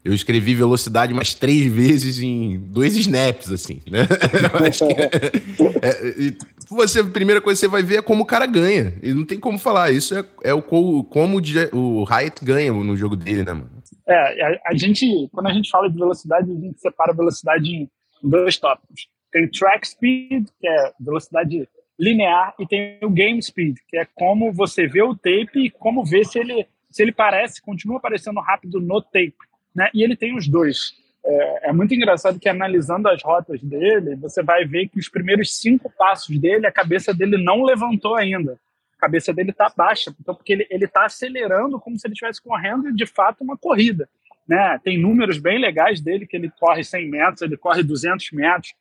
Eu 0.01 0.13
escrevi 0.13 0.55
velocidade 0.55 1.13
mais 1.13 1.33
três 1.33 1.69
vezes 1.69 2.19
em 2.19 2.57
dois 2.57 2.95
snaps, 2.95 3.51
assim, 3.51 3.81
né? 3.85 4.07
é, 5.83 6.27
é, 6.27 6.33
você, 6.69 7.01
a 7.01 7.03
primeira 7.03 7.41
coisa 7.41 7.59
que 7.59 7.65
você 7.65 7.67
vai 7.67 7.83
ver 7.83 7.97
é 7.97 8.01
como 8.01 8.23
o 8.23 8.25
cara 8.25 8.45
ganha. 8.45 8.93
E 9.03 9.13
não 9.13 9.25
tem 9.25 9.37
como 9.37 9.59
falar. 9.59 9.91
Isso 9.91 10.15
é, 10.15 10.23
é 10.41 10.53
o, 10.53 10.61
como 10.61 11.41
o 11.73 12.03
Hyatt 12.05 12.45
ganha 12.45 12.71
no 12.71 12.95
jogo 12.95 13.17
dele, 13.17 13.43
né, 13.43 13.51
mano? 13.51 13.78
É, 14.09 14.43
a, 14.43 14.61
a, 14.65 14.75
gente, 14.75 15.29
quando 15.31 15.47
a 15.47 15.53
gente 15.53 15.69
fala 15.69 15.87
de 15.87 15.97
velocidade, 15.97 16.51
a 16.51 16.55
gente 16.55 16.81
separa 16.81 17.11
a 17.11 17.15
velocidade 17.15 17.69
em 17.69 17.89
dois 18.23 18.57
tópicos. 18.57 19.07
Tem 19.31 19.47
track 19.47 19.87
speed, 19.87 20.47
que 20.59 20.67
é 20.67 20.93
velocidade 20.99 21.69
linear, 21.97 22.55
e 22.57 22.65
tem 22.65 22.97
o 23.03 23.09
game 23.09 23.41
speed, 23.41 23.77
que 23.87 23.97
é 23.97 24.07
como 24.15 24.51
você 24.51 24.87
vê 24.87 25.03
o 25.03 25.15
tape 25.15 25.65
e 25.65 25.69
como 25.69 26.03
vê 26.03 26.23
se 26.23 26.39
ele, 26.39 26.65
se 26.89 27.03
ele 27.03 27.11
parece, 27.11 27.61
continua 27.61 27.99
parecendo 27.99 28.39
rápido 28.39 28.81
no 28.81 28.99
tape. 28.99 29.35
Né? 29.75 29.89
E 29.93 30.01
ele 30.01 30.15
tem 30.15 30.35
os 30.35 30.47
dois. 30.47 30.93
É, 31.23 31.69
é, 31.69 31.73
muito 31.73 31.93
engraçado 31.93 32.39
que 32.39 32.49
analisando 32.49 33.09
as 33.09 33.21
rotas 33.21 33.61
dele, 33.61 34.15
você 34.15 34.41
vai 34.41 34.65
ver 34.65 34.87
que 34.87 34.97
os 34.97 35.07
primeiros 35.07 35.59
cinco 35.59 35.91
passos 35.95 36.35
dele, 36.39 36.65
a 36.65 36.71
cabeça 36.71 37.13
dele 37.13 37.37
não 37.37 37.61
levantou 37.63 38.15
ainda 38.15 38.57
cabeça 38.99 39.33
dele 39.33 39.51
está 39.51 39.71
baixa, 39.75 40.13
então 40.19 40.35
porque 40.35 40.67
ele 40.69 40.85
está 40.85 41.05
acelerando 41.05 41.79
como 41.79 41.97
se 41.97 42.05
ele 42.05 42.13
estivesse 42.13 42.41
correndo 42.41 42.93
de 42.93 43.05
fato 43.05 43.43
uma 43.43 43.57
corrida, 43.57 44.09
né? 44.47 44.79
Tem 44.83 44.99
números 44.99 45.37
bem 45.37 45.59
legais 45.59 46.01
dele 46.01 46.27
que 46.27 46.35
ele 46.35 46.51
corre 46.59 46.83
100 46.83 47.09
metros, 47.09 47.41
ele 47.41 47.57
corre 47.57 47.81
200 47.81 48.31
metros. 48.31 48.73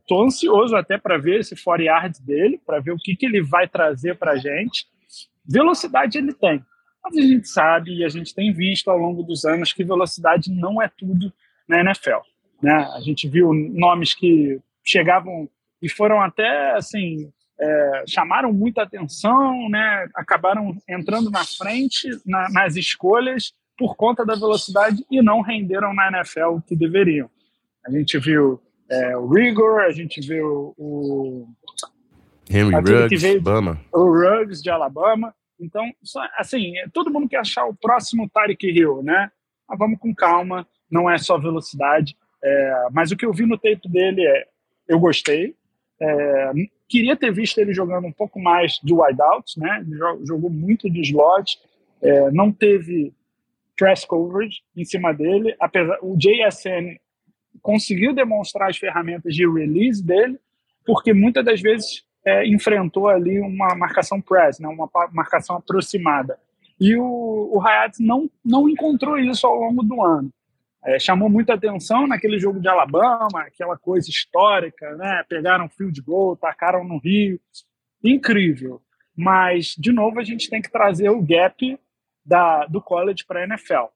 Estou 0.00 0.22
é, 0.22 0.26
ansioso 0.26 0.76
até 0.76 0.96
para 0.96 1.18
ver 1.18 1.40
esse 1.40 1.56
40 1.56 1.82
yards 1.82 2.20
dele, 2.20 2.60
para 2.64 2.80
ver 2.80 2.92
o 2.92 2.96
que, 2.96 3.16
que 3.16 3.26
ele 3.26 3.42
vai 3.42 3.66
trazer 3.66 4.16
para 4.16 4.32
a 4.32 4.36
gente. 4.36 4.86
Velocidade 5.44 6.18
ele 6.18 6.32
tem, 6.32 6.64
mas 7.02 7.16
a 7.16 7.20
gente 7.20 7.48
sabe 7.48 7.94
e 7.94 8.04
a 8.04 8.08
gente 8.08 8.34
tem 8.34 8.52
visto 8.52 8.90
ao 8.90 8.98
longo 8.98 9.22
dos 9.22 9.44
anos 9.44 9.72
que 9.72 9.82
velocidade 9.82 10.50
não 10.50 10.80
é 10.80 10.88
tudo 10.88 11.32
na 11.66 11.80
NFL. 11.80 12.20
Né? 12.62 12.72
A 12.94 13.00
gente 13.00 13.28
viu 13.28 13.52
nomes 13.52 14.14
que 14.14 14.60
chegavam 14.84 15.48
e 15.82 15.88
foram 15.88 16.20
até 16.20 16.72
assim 16.72 17.32
é, 17.60 18.04
chamaram 18.06 18.52
muita 18.52 18.82
atenção, 18.82 19.68
né? 19.68 20.08
acabaram 20.14 20.76
entrando 20.88 21.30
na 21.30 21.44
frente 21.44 22.08
na, 22.24 22.48
nas 22.50 22.76
escolhas 22.76 23.52
por 23.76 23.96
conta 23.96 24.24
da 24.24 24.34
velocidade 24.34 25.04
e 25.10 25.22
não 25.22 25.40
renderam 25.42 25.92
na 25.92 26.08
NFL 26.08 26.56
o 26.56 26.62
que 26.62 26.74
deveriam. 26.74 27.30
A 27.86 27.90
gente 27.90 28.18
viu 28.18 28.60
é, 28.88 29.16
o 29.16 29.28
Rigor, 29.28 29.80
a 29.82 29.90
gente 29.90 30.20
viu 30.20 30.74
o 30.76 31.48
Henry 32.48 32.74
Ruggs, 32.74 33.22
veio, 33.22 33.40
Alabama. 33.40 33.80
o 33.92 34.04
Ruggs 34.04 34.62
de 34.62 34.70
Alabama. 34.70 35.34
Então, 35.58 35.84
assim, 36.36 36.72
todo 36.92 37.10
mundo 37.10 37.28
quer 37.28 37.38
achar 37.40 37.66
o 37.66 37.74
próximo 37.74 38.28
Tyreek 38.28 38.66
Hill, 38.66 39.02
né? 39.02 39.30
Mas 39.68 39.78
vamos 39.78 39.98
com 39.98 40.14
calma, 40.14 40.66
não 40.90 41.08
é 41.08 41.16
só 41.16 41.38
velocidade. 41.38 42.16
É, 42.42 42.88
mas 42.90 43.10
o 43.10 43.16
que 43.16 43.24
eu 43.24 43.32
vi 43.32 43.46
no 43.46 43.56
tape 43.58 43.88
dele 43.88 44.26
é, 44.26 44.46
eu 44.88 44.98
gostei. 44.98 45.54
É, 46.00 46.52
Queria 46.90 47.14
ter 47.16 47.32
visto 47.32 47.56
ele 47.58 47.72
jogando 47.72 48.08
um 48.08 48.12
pouco 48.12 48.40
mais 48.40 48.80
de 48.82 48.92
wideouts, 48.92 49.56
né? 49.56 49.86
Jogou 50.24 50.50
muito 50.50 50.90
de 50.90 51.00
slot, 51.02 51.56
é, 52.02 52.32
não 52.32 52.50
teve 52.50 53.14
press 53.76 54.04
coverage 54.04 54.60
em 54.76 54.84
cima 54.84 55.14
dele. 55.14 55.54
Apesar, 55.60 55.98
o 56.02 56.16
JSN 56.16 56.98
conseguiu 57.62 58.12
demonstrar 58.12 58.68
as 58.68 58.76
ferramentas 58.76 59.32
de 59.32 59.48
release 59.48 60.04
dele, 60.04 60.40
porque 60.84 61.12
muitas 61.12 61.44
das 61.44 61.60
vezes 61.60 62.04
é, 62.24 62.44
enfrentou 62.48 63.06
ali 63.06 63.38
uma 63.38 63.72
marcação 63.76 64.20
press, 64.20 64.58
né, 64.58 64.66
uma 64.66 64.90
marcação 65.12 65.56
aproximada. 65.56 66.40
E 66.80 66.96
o, 66.96 67.50
o 67.54 67.60
Hayat 67.64 68.02
não, 68.02 68.28
não 68.44 68.68
encontrou 68.68 69.16
isso 69.16 69.46
ao 69.46 69.54
longo 69.54 69.84
do 69.84 70.02
ano. 70.02 70.32
É, 70.84 70.98
chamou 70.98 71.28
muita 71.28 71.54
atenção 71.54 72.06
naquele 72.06 72.38
jogo 72.38 72.58
de 72.58 72.68
Alabama, 72.68 73.42
aquela 73.42 73.76
coisa 73.76 74.08
histórica, 74.08 74.96
né? 74.96 75.22
Pegaram 75.28 75.68
field 75.68 76.00
goal, 76.00 76.36
tacaram 76.36 76.82
no 76.84 76.98
Rio. 76.98 77.38
Incrível. 78.02 78.80
Mas, 79.14 79.74
de 79.76 79.92
novo, 79.92 80.18
a 80.18 80.24
gente 80.24 80.48
tem 80.48 80.62
que 80.62 80.70
trazer 80.70 81.10
o 81.10 81.20
gap 81.20 81.78
da, 82.24 82.64
do 82.66 82.80
college 82.80 83.24
para 83.26 83.40
a 83.40 83.44
NFL. 83.44 83.88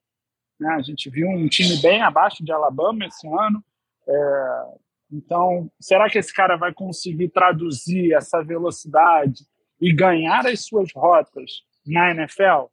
Né? 0.60 0.68
A 0.74 0.82
gente 0.82 1.08
viu 1.08 1.28
um 1.28 1.48
time 1.48 1.76
bem 1.80 2.02
abaixo 2.02 2.44
de 2.44 2.52
Alabama 2.52 3.06
esse 3.06 3.26
ano. 3.26 3.64
É, 4.06 4.64
então, 5.12 5.70
será 5.80 6.10
que 6.10 6.18
esse 6.18 6.34
cara 6.34 6.56
vai 6.56 6.74
conseguir 6.74 7.28
traduzir 7.28 8.12
essa 8.12 8.42
velocidade 8.42 9.44
e 9.80 9.92
ganhar 9.92 10.46
as 10.46 10.66
suas 10.66 10.92
rotas 10.94 11.62
na 11.86 12.10
NFL? 12.10 12.66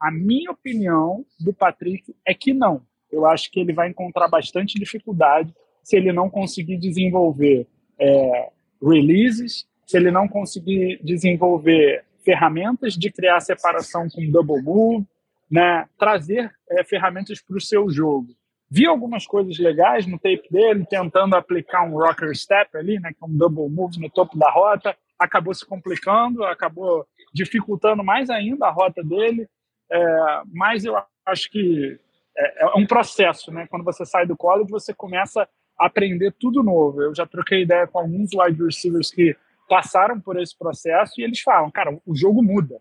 A 0.00 0.10
minha 0.10 0.52
opinião 0.52 1.26
do 1.40 1.52
Patrick 1.52 2.14
é 2.24 2.32
que 2.32 2.54
não. 2.54 2.86
Eu 3.10 3.26
acho 3.26 3.50
que 3.50 3.60
ele 3.60 3.72
vai 3.72 3.88
encontrar 3.88 4.28
bastante 4.28 4.78
dificuldade 4.78 5.54
se 5.82 5.96
ele 5.96 6.12
não 6.12 6.28
conseguir 6.28 6.76
desenvolver 6.76 7.66
é, 7.98 8.50
releases, 8.82 9.66
se 9.86 9.96
ele 9.96 10.10
não 10.10 10.28
conseguir 10.28 11.00
desenvolver 11.02 12.04
ferramentas 12.24 12.94
de 12.94 13.10
criar 13.10 13.40
separação 13.40 14.06
com 14.10 14.30
double 14.30 14.62
move, 14.62 15.06
né, 15.50 15.86
trazer 15.98 16.52
é, 16.70 16.84
ferramentas 16.84 17.40
para 17.40 17.56
o 17.56 17.60
seu 17.60 17.88
jogo. 17.88 18.28
Vi 18.70 18.84
algumas 18.86 19.26
coisas 19.26 19.58
legais 19.58 20.06
no 20.06 20.18
tape 20.18 20.46
dele, 20.50 20.84
tentando 20.84 21.34
aplicar 21.34 21.84
um 21.84 21.96
rocker 21.96 22.36
step 22.36 22.76
ali, 22.76 23.00
né, 23.00 23.10
é 23.10 23.24
um 23.24 23.34
double 23.34 23.68
move 23.70 23.98
no 23.98 24.10
topo 24.10 24.38
da 24.38 24.50
rota, 24.50 24.94
acabou 25.18 25.54
se 25.54 25.64
complicando, 25.64 26.44
acabou 26.44 27.06
dificultando 27.32 28.04
mais 28.04 28.28
ainda 28.28 28.66
a 28.66 28.70
rota 28.70 29.02
dele. 29.02 29.48
É, 29.90 30.42
mas 30.52 30.84
eu 30.84 30.94
acho 31.24 31.50
que 31.50 31.98
é, 32.38 32.64
é, 32.64 32.66
um 32.76 32.86
processo, 32.86 33.50
né? 33.50 33.66
Quando 33.68 33.84
você 33.84 34.06
sai 34.06 34.26
do 34.26 34.36
college, 34.36 34.70
você 34.70 34.94
começa 34.94 35.48
a 35.78 35.86
aprender 35.86 36.32
tudo 36.38 36.62
novo. 36.62 37.02
Eu 37.02 37.14
já 37.14 37.26
troquei 37.26 37.62
ideia 37.62 37.86
com 37.86 37.98
alguns 37.98 38.30
wide 38.32 38.62
receivers 38.62 39.10
que 39.10 39.36
passaram 39.68 40.20
por 40.20 40.40
esse 40.40 40.56
processo 40.56 41.20
e 41.20 41.24
eles 41.24 41.40
falam, 41.40 41.70
cara, 41.70 41.98
o 42.06 42.14
jogo 42.14 42.42
muda. 42.42 42.80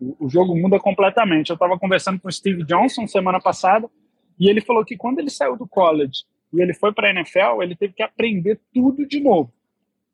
O, 0.00 0.26
o 0.26 0.30
jogo 0.30 0.56
muda 0.56 0.78
completamente. 0.78 1.50
Eu 1.50 1.54
estava 1.54 1.78
conversando 1.78 2.20
com 2.20 2.28
o 2.28 2.32
Steve 2.32 2.64
Johnson 2.64 3.06
semana 3.06 3.40
passada 3.40 3.90
e 4.38 4.48
ele 4.48 4.60
falou 4.60 4.84
que 4.84 4.96
quando 4.96 5.18
ele 5.18 5.30
saiu 5.30 5.56
do 5.56 5.66
college 5.66 6.24
e 6.52 6.60
ele 6.60 6.74
foi 6.74 6.92
para 6.92 7.08
a 7.08 7.10
NFL, 7.10 7.62
ele 7.62 7.74
teve 7.74 7.92
que 7.92 8.02
aprender 8.02 8.60
tudo 8.72 9.06
de 9.06 9.20
novo. 9.20 9.52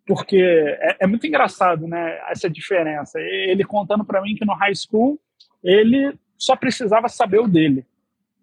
Porque 0.06 0.38
é, 0.38 0.96
é 1.00 1.06
muito 1.06 1.26
engraçado, 1.26 1.86
né, 1.86 2.18
essa 2.28 2.48
diferença. 2.48 3.20
Ele 3.20 3.64
contando 3.64 4.04
para 4.04 4.22
mim 4.22 4.34
que 4.34 4.46
no 4.46 4.54
high 4.54 4.74
school 4.74 5.20
ele 5.62 6.18
só 6.38 6.56
precisava 6.56 7.08
saber 7.08 7.38
o 7.38 7.46
dele. 7.46 7.84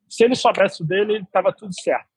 Se 0.10 0.24
ele 0.24 0.36
soubesse 0.36 0.84
dele, 0.84 1.20
estava 1.20 1.52
tudo 1.52 1.74
certo. 1.80 2.08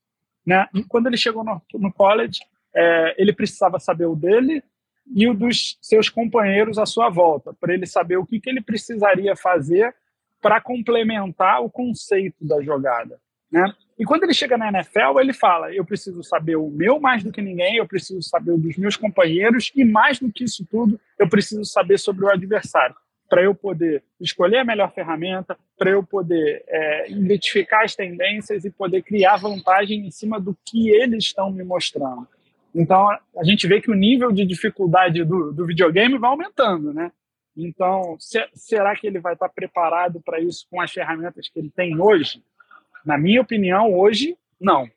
Né? 0.45 0.67
E 0.73 0.83
quando 0.83 1.07
ele 1.07 1.17
chegou 1.17 1.43
no, 1.43 1.61
no 1.75 1.93
college, 1.93 2.39
é, 2.73 3.15
ele 3.17 3.33
precisava 3.33 3.79
saber 3.79 4.05
o 4.05 4.15
dele 4.15 4.63
e 5.13 5.27
o 5.27 5.33
dos 5.33 5.77
seus 5.81 6.09
companheiros 6.09 6.77
à 6.77 6.85
sua 6.85 7.09
volta, 7.09 7.53
para 7.53 7.73
ele 7.73 7.85
saber 7.85 8.17
o 8.17 8.25
que, 8.25 8.39
que 8.39 8.49
ele 8.49 8.61
precisaria 8.61 9.35
fazer 9.35 9.93
para 10.41 10.61
complementar 10.61 11.61
o 11.61 11.69
conceito 11.69 12.45
da 12.45 12.61
jogada. 12.61 13.19
Né? 13.51 13.71
E 13.99 14.05
quando 14.05 14.23
ele 14.23 14.33
chega 14.33 14.57
na 14.57 14.69
NFL, 14.69 15.19
ele 15.19 15.33
fala: 15.33 15.73
eu 15.73 15.85
preciso 15.85 16.23
saber 16.23 16.55
o 16.55 16.69
meu 16.69 16.99
mais 16.99 17.23
do 17.23 17.31
que 17.31 17.41
ninguém, 17.41 17.75
eu 17.75 17.87
preciso 17.87 18.21
saber 18.21 18.51
o 18.51 18.57
dos 18.57 18.77
meus 18.77 18.95
companheiros, 18.95 19.71
e 19.75 19.83
mais 19.83 20.19
do 20.19 20.31
que 20.31 20.45
isso 20.45 20.65
tudo, 20.65 20.99
eu 21.19 21.27
preciso 21.27 21.65
saber 21.65 21.99
sobre 21.99 22.25
o 22.25 22.29
adversário 22.29 22.95
para 23.31 23.43
eu 23.43 23.55
poder 23.55 24.03
escolher 24.19 24.57
a 24.57 24.65
melhor 24.65 24.91
ferramenta, 24.91 25.57
para 25.77 25.89
eu 25.89 26.03
poder 26.03 26.65
é, 26.67 27.09
identificar 27.09 27.85
as 27.85 27.95
tendências 27.95 28.65
e 28.65 28.69
poder 28.69 29.03
criar 29.03 29.37
vantagem 29.37 30.05
em 30.05 30.11
cima 30.11 30.37
do 30.37 30.53
que 30.65 30.89
eles 30.89 31.23
estão 31.23 31.49
me 31.49 31.63
mostrando. 31.63 32.27
Então, 32.75 33.09
a 33.09 33.43
gente 33.45 33.65
vê 33.67 33.79
que 33.79 33.89
o 33.89 33.95
nível 33.95 34.33
de 34.33 34.45
dificuldade 34.45 35.23
do, 35.23 35.53
do 35.53 35.65
videogame 35.65 36.17
vai 36.17 36.29
aumentando, 36.29 36.93
né? 36.93 37.09
Então, 37.55 38.17
se, 38.19 38.45
será 38.53 38.97
que 38.97 39.07
ele 39.07 39.19
vai 39.19 39.31
estar 39.31 39.47
preparado 39.47 40.19
para 40.19 40.41
isso 40.41 40.67
com 40.69 40.81
as 40.81 40.91
ferramentas 40.91 41.47
que 41.47 41.57
ele 41.57 41.69
tem 41.69 41.97
hoje? 42.01 42.43
Na 43.05 43.17
minha 43.17 43.39
opinião, 43.39 43.93
hoje, 43.93 44.37
não. 44.59 44.89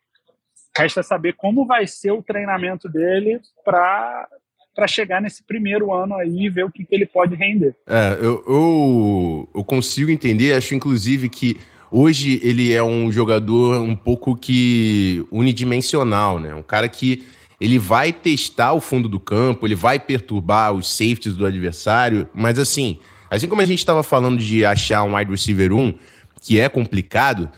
Resta 0.77 1.05
saber 1.05 1.35
como 1.35 1.65
vai 1.65 1.87
ser 1.87 2.11
o 2.11 2.23
treinamento 2.23 2.89
dele 2.89 3.41
para 3.65 4.29
para 4.75 4.87
chegar 4.87 5.23
nesse 5.23 5.43
primeiro 5.43 5.93
ano 5.93 6.15
aí 6.17 6.47
e 6.47 6.51
ver 6.51 6.65
o 6.65 6.71
que, 6.71 6.85
que 6.85 6.95
ele 6.95 7.07
pode 7.07 7.35
render. 7.35 7.75
É, 7.87 8.19
eu, 8.21 8.45
eu, 8.47 9.49
eu 9.55 9.65
consigo 9.65 10.11
entender, 10.11 10.55
acho 10.55 10.75
inclusive 10.75 11.29
que 11.29 11.57
hoje 11.91 12.41
ele 12.43 12.73
é 12.73 12.83
um 12.83 13.13
jogador 13.13 13.81
um 13.81 13.95
pouco 13.95 14.37
que 14.37 15.25
unidimensional, 15.31 16.41
né? 16.41 16.55
Um 16.55 16.63
cara 16.63 16.89
que 16.89 17.25
ele 17.61 17.79
vai 17.79 18.13
testar 18.13 18.73
o 18.73 18.81
fundo 18.81 19.09
do 19.09 19.21
campo, 19.21 19.67
ele 19.67 19.77
vai 19.77 19.99
perturbar 19.99 20.73
os 20.73 20.91
safeties 20.91 21.37
do 21.37 21.47
adversário, 21.47 22.29
mas 22.35 22.59
assim, 22.59 22.99
assim 23.31 23.49
como 23.49 23.63
a 23.63 23.67
gente 23.67 23.79
estava 23.79 24.03
falando 24.03 24.39
de 24.39 24.65
achar 24.65 25.05
um 25.05 25.17
wide 25.17 25.31
receiver 25.31 25.73
1, 25.73 25.95
que 26.43 26.59
é 26.59 26.69
complicado, 26.69 27.49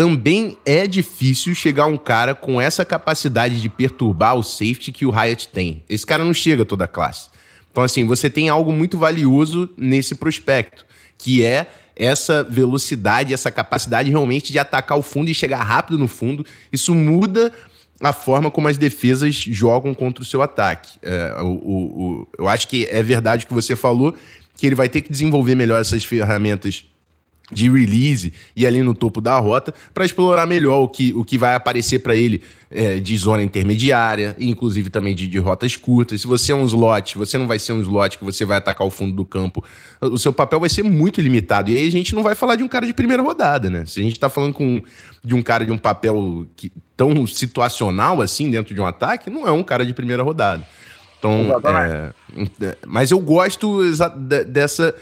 também 0.00 0.56
é 0.64 0.86
difícil 0.86 1.54
chegar 1.54 1.84
um 1.84 1.98
cara 1.98 2.34
com 2.34 2.58
essa 2.58 2.86
capacidade 2.86 3.60
de 3.60 3.68
perturbar 3.68 4.34
o 4.34 4.42
safety 4.42 4.92
que 4.92 5.04
o 5.04 5.10
Hyatt 5.10 5.48
tem. 5.48 5.84
Esse 5.90 6.06
cara 6.06 6.24
não 6.24 6.32
chega 6.32 6.62
a 6.62 6.64
toda 6.64 6.86
a 6.86 6.88
classe. 6.88 7.28
Então, 7.70 7.84
assim, 7.84 8.06
você 8.06 8.30
tem 8.30 8.48
algo 8.48 8.72
muito 8.72 8.96
valioso 8.96 9.68
nesse 9.76 10.14
prospecto, 10.14 10.86
que 11.18 11.44
é 11.44 11.66
essa 11.94 12.42
velocidade, 12.42 13.34
essa 13.34 13.50
capacidade 13.50 14.08
realmente 14.08 14.50
de 14.50 14.58
atacar 14.58 14.96
o 14.96 15.02
fundo 15.02 15.30
e 15.30 15.34
chegar 15.34 15.62
rápido 15.62 15.98
no 15.98 16.08
fundo. 16.08 16.46
Isso 16.72 16.94
muda 16.94 17.52
a 18.00 18.14
forma 18.14 18.50
como 18.50 18.68
as 18.68 18.78
defesas 18.78 19.34
jogam 19.34 19.92
contra 19.92 20.22
o 20.22 20.26
seu 20.26 20.40
ataque. 20.40 20.98
É, 21.02 21.42
o, 21.42 21.46
o, 21.46 21.74
o, 21.74 22.28
eu 22.38 22.48
acho 22.48 22.68
que 22.68 22.86
é 22.86 23.02
verdade 23.02 23.44
o 23.44 23.48
que 23.48 23.52
você 23.52 23.76
falou, 23.76 24.16
que 24.56 24.64
ele 24.66 24.74
vai 24.74 24.88
ter 24.88 25.02
que 25.02 25.12
desenvolver 25.12 25.54
melhor 25.54 25.78
essas 25.78 26.02
ferramentas 26.06 26.86
de 27.50 27.68
release 27.68 28.32
e 28.54 28.66
ali 28.66 28.82
no 28.82 28.94
topo 28.94 29.20
da 29.20 29.38
rota 29.38 29.74
para 29.92 30.04
explorar 30.04 30.46
melhor 30.46 30.82
o 30.82 30.88
que, 30.88 31.12
o 31.14 31.24
que 31.24 31.36
vai 31.36 31.54
aparecer 31.54 32.00
para 32.00 32.14
ele 32.14 32.42
é, 32.70 33.00
de 33.00 33.16
zona 33.16 33.42
intermediária, 33.42 34.36
inclusive 34.38 34.90
também 34.90 35.14
de, 35.14 35.26
de, 35.26 35.38
rotas 35.38 35.74
curtas. 35.74 36.20
Se 36.20 36.26
você 36.26 36.52
é 36.52 36.54
um 36.54 36.64
slot, 36.64 37.18
você 37.18 37.36
não 37.36 37.48
vai 37.48 37.58
ser 37.58 37.72
um 37.72 37.80
slot 37.80 38.16
que 38.16 38.24
você 38.24 38.44
vai 38.44 38.58
atacar 38.58 38.86
o 38.86 38.90
fundo 38.90 39.12
do 39.12 39.24
campo. 39.24 39.64
O 40.00 40.16
seu 40.16 40.32
papel 40.32 40.60
vai 40.60 40.68
ser 40.68 40.84
muito 40.84 41.20
limitado. 41.20 41.70
E 41.70 41.76
aí 41.76 41.88
a 41.88 41.90
gente 41.90 42.14
não 42.14 42.22
vai 42.22 42.36
falar 42.36 42.54
de 42.54 42.62
um 42.62 42.68
cara 42.68 42.86
de 42.86 42.94
primeira 42.94 43.22
rodada, 43.22 43.68
né? 43.68 43.84
Se 43.86 43.98
a 43.98 44.02
gente 44.02 44.12
está 44.12 44.30
falando 44.30 44.54
com, 44.54 44.80
de 45.24 45.34
um 45.34 45.42
cara 45.42 45.66
de 45.66 45.72
um 45.72 45.78
papel 45.78 46.46
que, 46.54 46.70
tão 46.96 47.26
situacional 47.26 48.22
assim 48.22 48.50
dentro 48.50 48.72
de 48.72 48.80
um 48.80 48.86
ataque, 48.86 49.28
não 49.28 49.48
é 49.48 49.50
um 49.50 49.64
cara 49.64 49.84
de 49.84 49.92
primeira 49.92 50.22
rodada. 50.22 50.64
Então, 51.18 51.60
é, 51.64 52.12
é, 52.62 52.76
mas 52.86 53.10
eu 53.10 53.18
gosto 53.18 53.82
dessa 54.46 54.94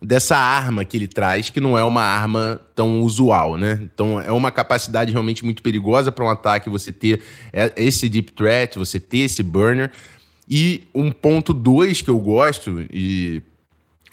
dessa 0.00 0.36
arma 0.36 0.84
que 0.84 0.96
ele 0.96 1.08
traz, 1.08 1.50
que 1.50 1.60
não 1.60 1.76
é 1.76 1.82
uma 1.82 2.02
arma 2.02 2.60
tão 2.74 3.00
usual, 3.00 3.56
né? 3.56 3.80
Então 3.82 4.20
é 4.20 4.30
uma 4.30 4.50
capacidade 4.50 5.10
realmente 5.10 5.44
muito 5.44 5.62
perigosa 5.62 6.12
para 6.12 6.24
um 6.24 6.28
ataque 6.28 6.68
você 6.68 6.92
ter 6.92 7.22
é, 7.52 7.72
esse 7.76 8.08
deep 8.08 8.32
threat, 8.32 8.78
você 8.78 9.00
ter 9.00 9.18
esse 9.18 9.42
burner. 9.42 9.90
E 10.48 10.86
um 10.94 11.10
ponto 11.10 11.52
dois 11.52 12.02
que 12.02 12.10
eu 12.10 12.18
gosto, 12.18 12.84
e 12.92 13.42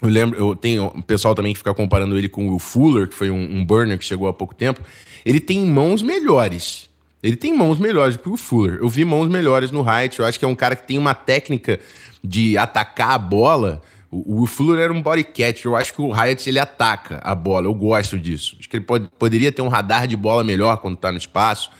eu 0.02 0.08
lembro, 0.08 0.38
eu 0.38 0.56
tenho 0.56 0.86
o 0.86 1.02
pessoal 1.02 1.34
também 1.34 1.52
que 1.52 1.58
fica 1.58 1.72
comparando 1.72 2.18
ele 2.18 2.28
com 2.28 2.50
o 2.50 2.58
Fuller, 2.58 3.08
que 3.08 3.14
foi 3.14 3.30
um, 3.30 3.58
um 3.58 3.64
burner 3.64 3.98
que 3.98 4.04
chegou 4.04 4.26
há 4.26 4.32
pouco 4.32 4.54
tempo. 4.54 4.80
Ele 5.24 5.38
tem 5.38 5.64
mãos 5.64 6.02
melhores. 6.02 6.90
Ele 7.22 7.36
tem 7.36 7.56
mãos 7.56 7.78
melhores 7.78 8.16
que 8.16 8.28
o 8.28 8.36
Fuller. 8.36 8.78
Eu 8.80 8.88
vi 8.88 9.04
mãos 9.04 9.28
melhores 9.28 9.70
no 9.70 9.82
Height. 9.88 10.18
Eu 10.18 10.26
acho 10.26 10.38
que 10.38 10.44
é 10.44 10.48
um 10.48 10.54
cara 10.54 10.76
que 10.76 10.86
tem 10.86 10.98
uma 10.98 11.14
técnica 11.14 11.80
de 12.22 12.58
atacar 12.58 13.12
a 13.12 13.18
bola 13.18 13.80
o, 14.14 14.42
o 14.42 14.46
Fuller 14.46 14.80
era 14.80 14.92
um 14.92 15.02
body. 15.02 15.26
Eu 15.64 15.74
acho 15.74 15.92
que 15.92 16.00
o 16.00 16.12
Hyatt 16.12 16.48
ele 16.48 16.60
ataca 16.60 17.20
a 17.22 17.34
bola. 17.34 17.66
Eu 17.66 17.74
gosto 17.74 18.18
disso. 18.18 18.56
Acho 18.58 18.68
que 18.68 18.76
ele 18.76 18.84
pode, 18.84 19.08
poderia 19.18 19.50
ter 19.50 19.60
um 19.60 19.68
radar 19.68 20.06
de 20.06 20.16
bola 20.16 20.44
melhor 20.44 20.76
quando 20.76 20.96
tá 20.96 21.10
no 21.10 21.18
espaço. 21.18 21.70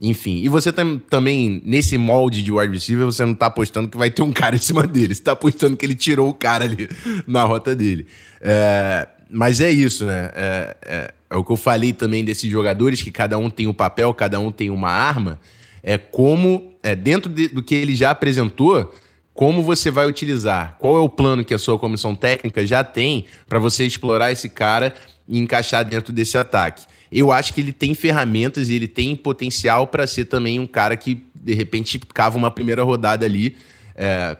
Enfim, 0.00 0.42
e 0.42 0.48
você 0.48 0.72
tam, 0.72 0.98
também, 0.98 1.62
nesse 1.64 1.96
molde 1.96 2.42
de 2.42 2.50
wide 2.50 2.72
receiver, 2.72 3.06
você 3.06 3.24
não 3.24 3.34
tá 3.34 3.46
apostando 3.46 3.88
que 3.88 3.96
vai 3.96 4.10
ter 4.10 4.22
um 4.22 4.32
cara 4.34 4.56
em 4.56 4.60
cima 4.60 4.86
dele. 4.86 5.14
Você 5.14 5.22
tá 5.22 5.32
apostando 5.32 5.76
que 5.76 5.84
ele 5.84 5.94
tirou 5.94 6.28
o 6.30 6.34
cara 6.34 6.64
ali 6.64 6.88
na 7.26 7.44
rota 7.44 7.76
dele. 7.76 8.06
É, 8.40 9.06
mas 9.30 9.60
é 9.60 9.70
isso, 9.70 10.06
né? 10.06 10.30
É, 10.34 10.76
é, 10.82 11.14
é, 11.30 11.36
o 11.36 11.44
que 11.44 11.52
eu 11.52 11.56
falei 11.56 11.92
também 11.92 12.24
desses 12.24 12.50
jogadores, 12.50 13.02
que 13.02 13.10
cada 13.10 13.36
um 13.36 13.50
tem 13.50 13.66
um 13.66 13.74
papel, 13.74 14.12
cada 14.14 14.40
um 14.40 14.50
tem 14.50 14.70
uma 14.70 14.90
arma. 14.90 15.38
É 15.82 15.98
como, 15.98 16.72
é, 16.82 16.96
dentro 16.96 17.30
de, 17.30 17.48
do 17.48 17.62
que 17.62 17.74
ele 17.74 17.94
já 17.94 18.10
apresentou, 18.10 18.92
como 19.34 19.64
você 19.64 19.90
vai 19.90 20.06
utilizar, 20.06 20.76
qual 20.78 20.96
é 20.96 21.00
o 21.00 21.08
plano 21.08 21.44
que 21.44 21.52
a 21.52 21.58
sua 21.58 21.76
comissão 21.76 22.14
técnica 22.14 22.64
já 22.64 22.84
tem 22.84 23.26
para 23.48 23.58
você 23.58 23.84
explorar 23.84 24.30
esse 24.30 24.48
cara 24.48 24.94
e 25.28 25.40
encaixar 25.40 25.84
dentro 25.84 26.12
desse 26.12 26.38
ataque. 26.38 26.86
eu 27.10 27.32
acho 27.32 27.52
que 27.52 27.60
ele 27.60 27.72
tem 27.72 27.94
ferramentas 27.94 28.68
e 28.68 28.74
ele 28.74 28.88
tem 28.88 29.14
potencial 29.16 29.88
para 29.88 30.06
ser 30.06 30.26
também 30.26 30.60
um 30.60 30.66
cara 30.66 30.96
que, 30.96 31.24
de 31.34 31.54
repente, 31.54 31.98
cava 31.98 32.38
uma 32.38 32.50
primeira 32.50 32.82
rodada 32.82 33.26
ali. 33.26 33.56
É, 33.96 34.36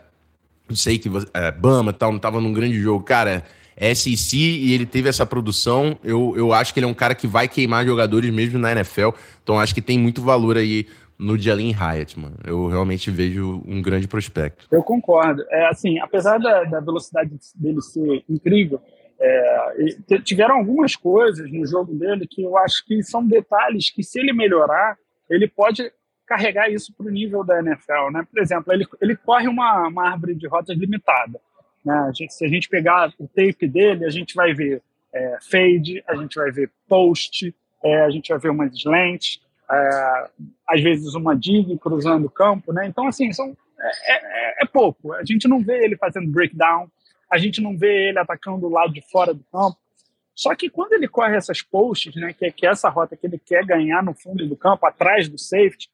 não 0.68 0.76
sei 0.76 0.98
que 0.98 1.10
é, 1.32 1.50
Bama 1.50 1.92
tal, 1.92 2.10
não 2.10 2.16
estava 2.16 2.40
num 2.40 2.52
grande 2.52 2.80
jogo. 2.80 3.04
Cara, 3.04 3.44
é 3.76 3.94
SEC 3.94 4.34
e 4.34 4.72
ele 4.72 4.86
teve 4.86 5.08
essa 5.08 5.26
produção. 5.26 5.98
Eu, 6.02 6.34
eu 6.36 6.52
acho 6.52 6.72
que 6.72 6.80
ele 6.80 6.86
é 6.86 6.88
um 6.88 6.94
cara 6.94 7.14
que 7.14 7.26
vai 7.26 7.48
queimar 7.48 7.84
jogadores 7.84 8.32
mesmo 8.32 8.58
na 8.58 8.72
NFL. 8.72 9.10
Então 9.42 9.58
acho 9.58 9.74
que 9.74 9.82
tem 9.82 9.98
muito 9.98 10.22
valor 10.22 10.56
aí 10.56 10.86
no 11.18 11.38
Jalen 11.38 11.72
Hyatt, 11.72 12.18
mano. 12.18 12.36
Eu 12.44 12.66
realmente 12.68 13.10
vejo 13.10 13.62
um 13.66 13.80
grande 13.80 14.08
prospecto. 14.08 14.66
Eu 14.70 14.82
concordo. 14.82 15.44
É 15.50 15.66
assim, 15.66 15.98
apesar 15.98 16.38
da, 16.38 16.64
da 16.64 16.80
velocidade 16.80 17.30
dele 17.54 17.80
ser 17.80 18.24
incrível, 18.28 18.80
é, 19.18 20.18
tiveram 20.24 20.56
algumas 20.56 20.96
coisas 20.96 21.50
no 21.50 21.66
jogo 21.66 21.94
dele 21.94 22.26
que 22.26 22.42
eu 22.42 22.56
acho 22.58 22.84
que 22.84 23.02
são 23.02 23.26
detalhes 23.26 23.90
que, 23.90 24.02
se 24.02 24.18
ele 24.18 24.32
melhorar, 24.32 24.96
ele 25.30 25.48
pode 25.48 25.90
carregar 26.26 26.70
isso 26.70 26.92
para 26.94 27.06
o 27.06 27.10
nível 27.10 27.44
da 27.44 27.58
NFL. 27.60 28.10
Né? 28.12 28.26
Por 28.30 28.40
exemplo, 28.40 28.72
ele, 28.72 28.86
ele 29.00 29.16
corre 29.16 29.46
uma, 29.46 29.88
uma 29.88 30.10
árvore 30.10 30.34
de 30.34 30.46
rotas 30.46 30.76
limitada. 30.76 31.40
Né? 31.84 31.94
A 31.94 32.12
gente, 32.12 32.34
se 32.34 32.44
a 32.44 32.48
gente 32.48 32.68
pegar 32.68 33.12
o 33.18 33.28
tape 33.28 33.68
dele, 33.68 34.04
a 34.04 34.10
gente 34.10 34.34
vai 34.34 34.52
ver 34.52 34.82
é, 35.12 35.38
fade, 35.50 36.02
a 36.08 36.16
gente 36.16 36.34
vai 36.34 36.50
ver 36.50 36.70
post, 36.88 37.54
é, 37.84 38.00
a 38.00 38.10
gente 38.10 38.28
vai 38.30 38.38
ver 38.38 38.50
umas 38.50 38.84
lentes, 38.84 39.40
é, 39.70 40.30
às 40.68 40.80
vezes 40.82 41.14
uma 41.14 41.36
dig 41.36 41.76
cruzando 41.78 42.26
o 42.26 42.30
campo. 42.30 42.72
Né? 42.72 42.86
Então, 42.86 43.06
assim, 43.06 43.32
são, 43.32 43.56
é, 43.78 44.12
é, 44.14 44.62
é 44.62 44.66
pouco. 44.66 45.12
A 45.12 45.24
gente 45.24 45.48
não 45.48 45.60
vê 45.60 45.84
ele 45.84 45.96
fazendo 45.96 46.30
breakdown, 46.30 46.90
a 47.30 47.38
gente 47.38 47.60
não 47.60 47.76
vê 47.76 48.08
ele 48.08 48.18
atacando 48.18 48.66
o 48.66 48.70
lado 48.70 48.92
de 48.92 49.02
fora 49.10 49.32
do 49.32 49.44
campo. 49.52 49.76
Só 50.34 50.54
que 50.54 50.68
quando 50.68 50.94
ele 50.94 51.06
corre 51.06 51.36
essas 51.36 51.62
posts, 51.62 52.14
né, 52.16 52.32
que, 52.32 52.46
é, 52.46 52.50
que 52.50 52.66
é 52.66 52.70
essa 52.70 52.88
rota 52.88 53.16
que 53.16 53.26
ele 53.26 53.38
quer 53.38 53.64
ganhar 53.64 54.02
no 54.02 54.14
fundo 54.14 54.46
do 54.46 54.56
campo, 54.56 54.84
atrás 54.84 55.28
do 55.28 55.38
safety, 55.38 55.88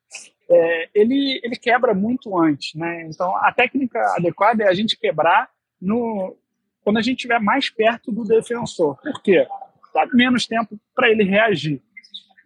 é, 0.48 0.88
ele, 0.94 1.40
ele 1.44 1.56
quebra 1.56 1.94
muito 1.94 2.36
antes. 2.38 2.74
Né? 2.74 3.02
Então, 3.02 3.36
a 3.36 3.52
técnica 3.52 3.98
adequada 4.16 4.64
é 4.64 4.68
a 4.68 4.74
gente 4.74 4.98
quebrar 4.98 5.50
no, 5.80 6.36
quando 6.82 6.98
a 6.98 7.02
gente 7.02 7.18
estiver 7.18 7.38
mais 7.38 7.68
perto 7.68 8.10
do 8.10 8.24
defensor. 8.24 8.96
Por 8.96 9.22
quê? 9.22 9.46
Dá 9.92 10.06
menos 10.12 10.46
tempo 10.46 10.78
para 10.94 11.10
ele 11.10 11.24
reagir. 11.24 11.82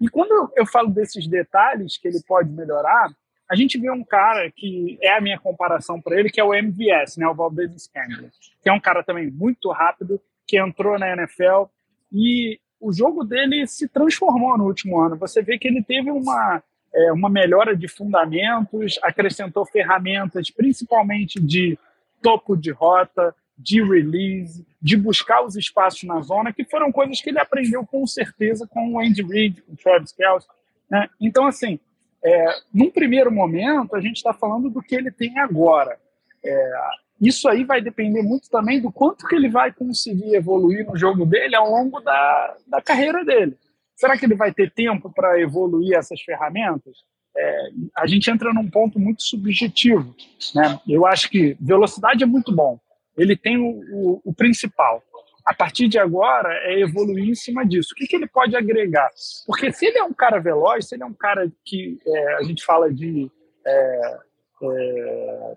E 0.00 0.08
quando 0.08 0.52
eu 0.56 0.66
falo 0.66 0.90
desses 0.90 1.26
detalhes 1.26 1.96
que 1.96 2.08
ele 2.08 2.20
pode 2.26 2.50
melhorar, 2.50 3.10
a 3.50 3.54
gente 3.54 3.78
vê 3.78 3.90
um 3.90 4.04
cara 4.04 4.50
que 4.50 4.98
é 5.02 5.16
a 5.16 5.20
minha 5.20 5.38
comparação 5.38 6.00
para 6.00 6.18
ele, 6.18 6.30
que 6.30 6.40
é 6.40 6.44
o 6.44 6.54
MVS, 6.54 7.16
né, 7.16 7.26
o 7.26 7.34
Valdez 7.34 7.70
Scandler, 7.82 8.30
que 8.62 8.68
é 8.68 8.72
um 8.72 8.80
cara 8.80 9.02
também 9.02 9.30
muito 9.30 9.70
rápido, 9.70 10.20
que 10.46 10.58
entrou 10.58 10.98
na 10.98 11.12
NFL 11.12 11.64
e 12.12 12.58
o 12.80 12.92
jogo 12.92 13.24
dele 13.24 13.66
se 13.66 13.88
transformou 13.88 14.58
no 14.58 14.64
último 14.64 14.98
ano. 15.00 15.16
Você 15.16 15.42
vê 15.42 15.58
que 15.58 15.66
ele 15.66 15.82
teve 15.82 16.10
uma, 16.10 16.62
é, 16.94 17.12
uma 17.12 17.30
melhora 17.30 17.76
de 17.76 17.88
fundamentos, 17.88 18.98
acrescentou 19.02 19.64
ferramentas, 19.64 20.50
principalmente 20.50 21.40
de 21.40 21.78
topo 22.20 22.56
de 22.56 22.70
rota, 22.70 23.34
de 23.56 23.82
release, 23.82 24.66
de 24.80 24.96
buscar 24.96 25.44
os 25.44 25.56
espaços 25.56 26.02
na 26.04 26.20
zona, 26.20 26.52
que 26.52 26.64
foram 26.64 26.90
coisas 26.90 27.20
que 27.20 27.30
ele 27.30 27.38
aprendeu 27.38 27.86
com 27.86 28.06
certeza 28.06 28.66
com 28.66 28.92
o 28.92 29.00
Andy 29.00 29.22
Reid, 29.22 29.62
com 29.62 29.72
o 29.72 29.76
Travis 29.76 30.12
Kelce. 30.12 30.46
Né? 30.90 31.08
Então, 31.20 31.46
assim, 31.46 31.78
é, 32.24 32.46
num 32.72 32.90
primeiro 32.90 33.30
momento, 33.30 33.94
a 33.94 34.00
gente 34.00 34.16
está 34.16 34.32
falando 34.32 34.70
do 34.70 34.82
que 34.82 34.94
ele 34.94 35.10
tem 35.10 35.38
agora. 35.38 35.98
É, 36.44 36.72
isso 37.20 37.48
aí 37.48 37.64
vai 37.64 37.80
depender 37.80 38.22
muito 38.22 38.50
também 38.50 38.80
do 38.80 38.90
quanto 38.90 39.26
que 39.26 39.34
ele 39.34 39.48
vai 39.48 39.72
conseguir 39.72 40.34
evoluir 40.34 40.86
no 40.86 40.96
jogo 40.96 41.24
dele 41.24 41.54
ao 41.54 41.70
longo 41.70 42.00
da, 42.00 42.56
da 42.66 42.82
carreira 42.82 43.24
dele. 43.24 43.56
Será 43.94 44.18
que 44.18 44.26
ele 44.26 44.34
vai 44.34 44.52
ter 44.52 44.70
tempo 44.72 45.10
para 45.10 45.40
evoluir 45.40 45.96
essas 45.96 46.20
ferramentas? 46.20 46.98
É, 47.36 47.68
a 47.96 48.06
gente 48.06 48.30
entra 48.30 48.52
num 48.52 48.68
ponto 48.68 48.98
muito 48.98 49.22
subjetivo. 49.22 50.14
Né? 50.54 50.78
Eu 50.88 51.06
acho 51.06 51.30
que 51.30 51.56
velocidade 51.60 52.22
é 52.22 52.26
muito 52.26 52.54
bom. 52.54 52.78
Ele 53.16 53.36
tem 53.36 53.56
o, 53.58 53.80
o, 53.92 54.20
o 54.24 54.34
principal. 54.34 55.02
A 55.44 55.52
partir 55.52 55.88
de 55.88 55.98
agora 55.98 56.48
é 56.62 56.80
evoluir 56.80 57.28
em 57.28 57.34
cima 57.34 57.66
disso. 57.66 57.90
O 57.92 57.94
que, 57.96 58.06
que 58.06 58.16
ele 58.16 58.26
pode 58.26 58.56
agregar? 58.56 59.10
Porque 59.46 59.70
se 59.72 59.86
ele 59.86 59.98
é 59.98 60.04
um 60.04 60.12
cara 60.12 60.40
veloz, 60.40 60.88
se 60.88 60.94
ele 60.94 61.02
é 61.02 61.06
um 61.06 61.12
cara 61.12 61.50
que 61.64 61.98
é, 62.06 62.34
a 62.36 62.42
gente 62.42 62.64
fala 62.64 62.92
de 62.92 63.30
é, 63.66 64.18
é 64.62 65.56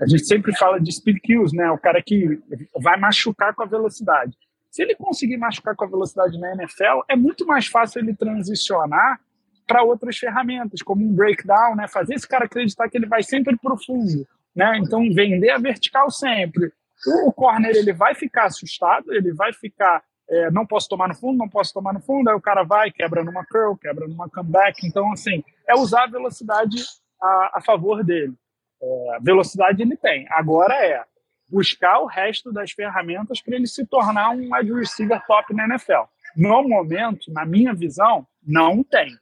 a 0.00 0.06
gente 0.06 0.24
sempre 0.26 0.56
fala 0.56 0.78
de 0.80 0.92
speed 0.92 1.18
kills, 1.22 1.54
né? 1.54 1.70
O 1.70 1.78
cara 1.78 2.00
que 2.00 2.40
vai 2.80 2.96
machucar 2.98 3.54
com 3.54 3.62
a 3.62 3.66
velocidade. 3.66 4.36
Se 4.70 4.82
ele 4.82 4.94
conseguir 4.94 5.36
machucar 5.36 5.74
com 5.74 5.84
a 5.84 5.88
velocidade 5.88 6.38
na 6.38 6.52
NFL, 6.52 7.02
é 7.08 7.16
muito 7.16 7.44
mais 7.44 7.66
fácil 7.66 8.00
ele 8.00 8.14
transicionar 8.14 9.20
para 9.66 9.82
outras 9.82 10.16
ferramentas, 10.16 10.82
como 10.82 11.04
um 11.04 11.12
breakdown, 11.12 11.74
né? 11.74 11.88
Fazer 11.88 12.14
esse 12.14 12.28
cara 12.28 12.44
acreditar 12.44 12.88
que 12.88 12.96
ele 12.96 13.06
vai 13.06 13.22
sempre 13.22 13.56
para 13.56 13.74
o 13.74 13.82
fundo, 13.82 14.26
né? 14.54 14.78
Então 14.78 15.00
vender 15.12 15.50
a 15.50 15.58
vertical 15.58 16.10
sempre. 16.10 16.72
O 17.06 17.32
corner 17.32 17.74
ele 17.74 17.92
vai 17.92 18.14
ficar 18.14 18.46
assustado, 18.46 19.12
ele 19.12 19.32
vai 19.32 19.52
ficar 19.52 20.02
é, 20.30 20.50
não 20.50 20.66
posso 20.66 20.88
tomar 20.88 21.08
no 21.08 21.14
fundo, 21.14 21.38
não 21.38 21.48
posso 21.48 21.72
tomar 21.72 21.94
no 21.94 22.00
fundo, 22.00 22.28
aí 22.28 22.36
o 22.36 22.40
cara 22.40 22.62
vai, 22.62 22.90
quebra 22.90 23.24
numa 23.24 23.44
curl, 23.46 23.76
quebra 23.76 24.06
numa 24.06 24.28
comeback. 24.28 24.86
Então, 24.86 25.10
assim, 25.12 25.42
é 25.66 25.74
usar 25.74 26.04
a 26.04 26.08
velocidade 26.08 26.84
a, 27.20 27.52
a 27.54 27.60
favor 27.62 28.04
dele. 28.04 28.34
É, 28.80 29.18
velocidade 29.22 29.80
ele 29.80 29.96
tem. 29.96 30.26
Agora 30.30 30.74
é 30.74 31.02
buscar 31.48 32.00
o 32.00 32.06
resto 32.06 32.52
das 32.52 32.72
ferramentas 32.72 33.40
para 33.40 33.56
ele 33.56 33.66
se 33.66 33.86
tornar 33.86 34.30
um 34.30 34.54
wide 34.54 34.72
receiver 34.72 35.20
top 35.26 35.54
na 35.54 35.64
NFL. 35.64 36.04
No 36.36 36.62
momento, 36.62 37.32
na 37.32 37.46
minha 37.46 37.72
visão, 37.72 38.26
não 38.46 38.84
tem. 38.84 39.16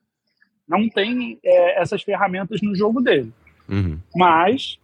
Não 0.67 0.89
tem 0.89 1.39
é, 1.45 1.81
essas 1.81 2.03
ferramentas 2.03 2.61
no 2.61 2.75
jogo 2.75 3.01
dele. 3.01 3.33
Uhum. 3.69 4.01
Mas 4.15 4.77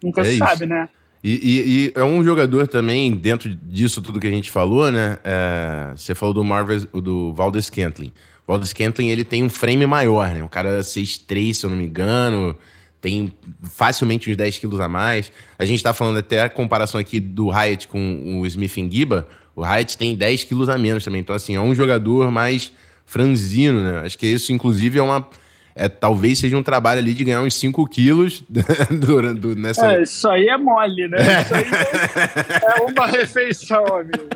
nunca 0.00 0.20
é 0.20 0.24
se 0.24 0.30
isso. 0.30 0.38
sabe, 0.38 0.66
né? 0.66 0.88
E, 1.22 1.32
e, 1.32 1.86
e, 1.86 1.92
é 1.94 2.02
um 2.02 2.24
jogador 2.24 2.66
também, 2.66 3.12
dentro 3.12 3.54
disso 3.54 4.00
tudo 4.00 4.18
que 4.18 4.26
a 4.26 4.30
gente 4.30 4.50
falou, 4.50 4.90
né? 4.90 5.18
É, 5.22 5.92
você 5.94 6.14
falou 6.14 6.34
do 6.34 6.44
Marvel, 6.44 6.80
do 6.94 7.32
Valdez 7.34 7.66
Scantling. 7.66 8.12
O 8.46 8.52
Valdez 8.52 8.70
Scantling, 8.70 9.08
ele 9.08 9.24
tem 9.24 9.44
um 9.44 9.50
frame 9.50 9.86
maior, 9.86 10.30
né? 10.30 10.42
Um 10.42 10.48
cara 10.48 10.80
6'3", 10.80 11.54
se 11.54 11.66
eu 11.66 11.70
não 11.70 11.76
me 11.76 11.84
engano 11.84 12.56
tem 13.00 13.32
facilmente 13.62 14.30
uns 14.30 14.36
10 14.36 14.58
quilos 14.58 14.80
a 14.80 14.88
mais. 14.88 15.32
A 15.58 15.64
gente 15.64 15.78
está 15.78 15.94
falando 15.94 16.18
até 16.18 16.42
a 16.42 16.50
comparação 16.50 17.00
aqui 17.00 17.18
do 17.18 17.50
Hyatt 17.50 17.88
com 17.88 18.40
o 18.40 18.46
Smith 18.46 18.74
Giba. 18.90 19.26
O 19.56 19.62
Hyatt 19.62 19.96
tem 19.96 20.14
10 20.14 20.44
quilos 20.44 20.68
a 20.68 20.76
menos 20.76 21.04
também. 21.04 21.20
Então, 21.20 21.34
assim, 21.34 21.56
é 21.56 21.60
um 21.60 21.74
jogador 21.74 22.30
mais 22.30 22.72
franzino, 23.06 23.80
né? 23.82 24.00
Acho 24.00 24.18
que 24.18 24.26
isso, 24.26 24.52
inclusive, 24.52 24.98
é 24.98 25.02
uma. 25.02 25.26
É, 25.74 25.88
talvez 25.88 26.38
seja 26.38 26.56
um 26.56 26.62
trabalho 26.62 27.00
ali 27.00 27.14
de 27.14 27.24
ganhar 27.24 27.42
uns 27.42 27.54
5 27.54 27.86
quilos 27.88 28.42
durante, 28.90 29.46
nessa. 29.54 29.92
É, 29.92 30.02
isso 30.02 30.28
aí 30.28 30.48
é 30.48 30.56
mole, 30.56 31.08
né? 31.08 31.18
Isso 31.42 31.54
aí 31.54 31.64
é, 31.64 32.78
é 32.78 32.82
uma 32.82 33.06
refeição, 33.06 33.84
amigo. 33.86 34.28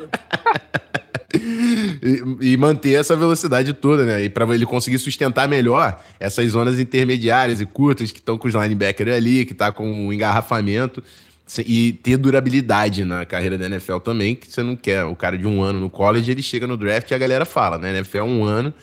e, 2.41 2.53
e, 2.53 2.57
manter 2.57 2.93
essa 2.93 3.15
velocidade 3.15 3.73
toda, 3.73 4.05
né? 4.05 4.23
E 4.23 4.29
para 4.29 4.45
ele 4.53 4.65
conseguir 4.65 4.97
sustentar 4.99 5.47
melhor 5.47 6.01
essas 6.19 6.51
zonas 6.51 6.79
intermediárias 6.79 7.59
e 7.59 7.65
curtas 7.65 8.11
que 8.11 8.19
estão 8.19 8.37
com 8.37 8.47
os 8.47 8.53
linebackers 8.53 9.13
ali, 9.13 9.45
que 9.45 9.53
tá 9.53 9.71
com 9.71 9.89
um 9.91 10.13
engarrafamento 10.13 11.03
e 11.59 11.93
ter 11.93 12.17
durabilidade 12.17 13.05
na 13.05 13.25
carreira 13.25 13.57
da 13.57 13.65
NFL 13.67 13.97
também, 13.97 14.35
que 14.35 14.51
você 14.51 14.63
não 14.63 14.75
quer. 14.75 15.03
O 15.05 15.15
cara 15.15 15.37
de 15.37 15.45
um 15.45 15.61
ano 15.61 15.79
no 15.79 15.89
college, 15.89 16.31
ele 16.31 16.41
chega 16.41 16.65
no 16.65 16.75
draft 16.75 17.11
e 17.11 17.13
a 17.13 17.17
galera 17.17 17.45
fala, 17.45 17.77
né? 17.77 17.91
NFL 17.91 18.17
é 18.17 18.23
um 18.23 18.43
ano, 18.43 18.73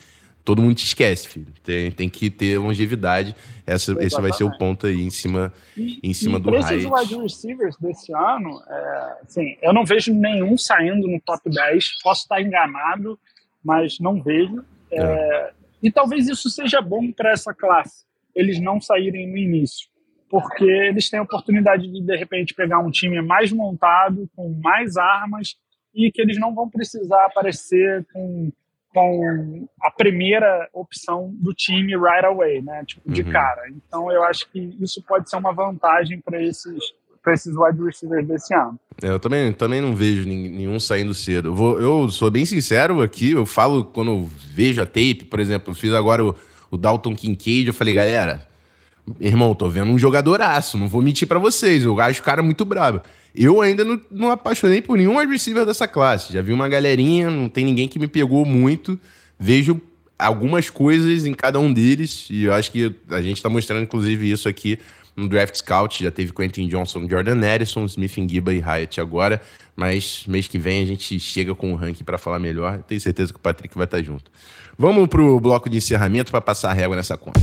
todo 0.45 0.63
mundo 0.63 0.75
te 0.75 0.85
esquece, 0.85 1.29
filho. 1.29 1.53
Tem, 1.63 1.91
tem 1.91 2.09
que 2.09 2.31
ter 2.31 2.59
longevidade. 2.59 3.35
Essa, 3.67 3.93
esse 4.03 4.21
vai 4.21 4.33
ser 4.33 4.45
o 4.45 4.57
ponto 4.59 4.87
aí 4.87 5.01
em 5.01 5.11
cima, 5.11 5.53
e, 5.77 6.01
em 6.03 6.13
cima 6.13 6.39
e 6.39 6.41
do 6.41 6.51
Hyatt. 6.51 6.75
esses 6.75 6.91
wide 6.91 7.23
receivers 7.23 7.77
desse 7.79 8.13
ano, 8.13 8.61
é, 8.69 9.17
assim, 9.23 9.57
eu 9.63 9.73
não 9.73 9.85
vejo 9.85 10.13
nenhum 10.13 10.59
saindo 10.59 11.07
no 11.07 11.21
top 11.21 11.49
10. 11.49 12.03
Posso 12.03 12.23
estar 12.23 12.41
enganado, 12.41 13.19
mas 13.65 13.99
não 14.01 14.23
vejo. 14.23 14.65
É, 14.91 15.01
é. 15.01 15.53
E 15.83 15.91
talvez 15.91 16.29
isso 16.29 16.51
seja 16.51 16.81
bom 16.81 17.11
para 17.13 17.33
essa 17.33 17.55
classe, 17.55 18.05
eles 18.35 18.61
não 18.61 18.81
saírem 18.81 19.29
no 19.29 19.37
início. 19.37 19.89
Porque 20.29 20.65
eles 20.65 21.11
têm 21.11 21.21
a 21.21 21.25
oportunidade 21.25 21.87
de, 21.87 22.01
de 22.01 22.17
repente, 22.17 22.55
pegar 22.55 22.79
um 22.79 22.91
time 22.91 23.21
mais 23.21 23.53
montado, 23.53 24.29
com 24.35 24.49
mais 24.63 24.97
armas, 24.97 25.57
e 25.95 26.11
que 26.11 26.23
eles 26.23 26.39
não 26.39 26.55
vão 26.55 26.71
precisar 26.71 27.27
aparecer 27.27 28.07
com 28.13 28.51
com 28.93 29.67
a 29.81 29.91
primeira 29.91 30.69
opção 30.73 31.35
do 31.35 31.55
time 31.55 31.97
right 31.97 32.25
away, 32.25 32.61
né? 32.63 32.85
Tipo, 32.87 33.11
de 33.11 33.23
uhum. 33.23 33.31
cara. 33.31 33.63
Então 33.71 34.11
eu 34.13 34.23
acho 34.25 34.51
que 34.51 34.77
isso 34.81 35.03
pode 35.03 35.29
ser 35.29 35.37
uma 35.37 35.53
vantagem 35.53 36.21
para 36.21 36.43
esses 36.43 36.93
para 37.23 37.35
esses 37.35 37.55
wide 37.57 37.81
receivers 37.81 38.27
desse 38.27 38.53
ano. 38.53 38.79
É, 39.01 39.09
eu 39.09 39.21
também, 39.21 39.53
também 39.53 39.81
não 39.81 39.95
vejo 39.95 40.27
nenhum 40.27 40.81
saindo 40.81 41.15
cedo. 41.15 41.51
Eu, 41.51 41.55
vou, 41.55 41.81
eu 41.81 42.09
sou 42.09 42.29
bem 42.31 42.45
sincero 42.45 43.01
aqui, 43.01 43.31
eu 43.31 43.47
falo 43.47 43.85
quando 43.85 44.11
eu 44.11 44.31
vejo 44.53 44.83
a 44.83 44.87
tape, 44.87 45.27
por 45.31 45.39
exemplo, 45.39 45.71
eu 45.71 45.75
fiz 45.77 45.93
agora 45.93 46.25
o, 46.25 46.35
o 46.69 46.77
Dalton 46.77 47.15
Kincaid, 47.15 47.69
eu 47.69 47.75
falei, 47.75 47.95
galera, 47.95 48.45
irmão, 49.21 49.55
tô 49.55 49.69
vendo 49.69 49.91
um 49.91 49.99
jogadoraço, 49.99 50.79
não 50.79 50.89
vou 50.89 51.03
mentir 51.03 51.27
para 51.27 51.39
vocês, 51.39 51.85
eu 51.85 52.01
acho 52.01 52.21
o 52.21 52.25
cara 52.25 52.43
muito 52.43 52.65
brabo. 52.65 53.03
Eu 53.35 53.61
ainda 53.63 53.85
não, 53.85 54.01
não 54.11 54.31
apaixonei 54.31 54.83
por 54.83 54.97
nenhum 54.99 55.17
receiver 55.27 55.65
dessa 55.65 55.89
classe. 55.89 56.33
Já 56.33 56.43
vi 56.43 56.53
uma 56.53 56.69
galerinha, 56.69 57.31
não 57.31 57.49
tem 57.49 57.65
ninguém 57.65 57.89
que 57.89 57.99
me 57.99 58.07
pegou 58.07 58.45
muito. 58.45 59.01
Vejo 59.39 59.81
algumas 60.19 60.69
coisas 60.69 61.25
em 61.25 61.33
cada 61.33 61.59
um 61.59 61.73
deles, 61.73 62.27
e 62.31 62.45
eu 62.45 62.53
acho 62.53 62.71
que 62.71 62.95
a 63.11 63.23
gente 63.23 63.39
está 63.39 63.49
mostrando, 63.49 63.83
inclusive, 63.83 64.31
isso 64.31 64.49
aqui 64.49 64.79
no 65.17 65.29
Draft 65.29 65.57
Scout. 65.57 66.03
Já 66.05 66.11
teve 66.11 66.33
Quentin 66.33 66.69
Johnson, 66.69 67.09
Jordan 67.09 67.41
Edison, 67.43 67.87
Smith 67.87 68.15
Giba 68.29 68.53
e 68.53 68.61
Hyatt 68.61 69.01
agora, 69.01 69.41
mas 69.75 70.25
mês 70.29 70.47
que 70.47 70.59
vem 70.59 70.83
a 70.83 70.87
gente 70.87 71.19
chega 71.19 71.55
com 71.55 71.73
o 71.73 71.77
ranking 71.77 72.05
para 72.05 72.19
falar 72.19 72.39
melhor. 72.39 72.83
Tenho 72.83 73.01
certeza 73.01 73.33
que 73.33 73.39
o 73.39 73.43
Patrick 73.43 73.75
vai 73.75 73.87
estar 73.87 73.99
tá 73.99 74.03
junto. 74.03 74.31
Vamos 74.79 75.09
pro 75.09 75.41
bloco 75.41 75.69
de 75.69 75.79
encerramento 75.79 76.31
para 76.31 76.41
passar 76.41 76.71
a 76.71 76.75
régua 76.75 76.97
nessa 76.97 77.17
conta. 77.17 77.41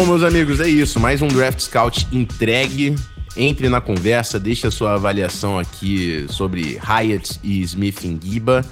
Bom, 0.00 0.06
meus 0.06 0.22
amigos, 0.22 0.60
é 0.60 0.66
isso. 0.66 0.98
Mais 0.98 1.20
um 1.20 1.28
Draft 1.28 1.60
Scout 1.60 2.08
entregue. 2.10 2.96
Entre 3.36 3.68
na 3.68 3.82
conversa, 3.82 4.40
deixe 4.40 4.66
a 4.66 4.70
sua 4.70 4.94
avaliação 4.94 5.58
aqui 5.58 6.24
sobre 6.30 6.78
Hyatt 6.78 7.38
e 7.44 7.60
Smith 7.60 8.02
em 8.06 8.18
Giba. 8.18 8.64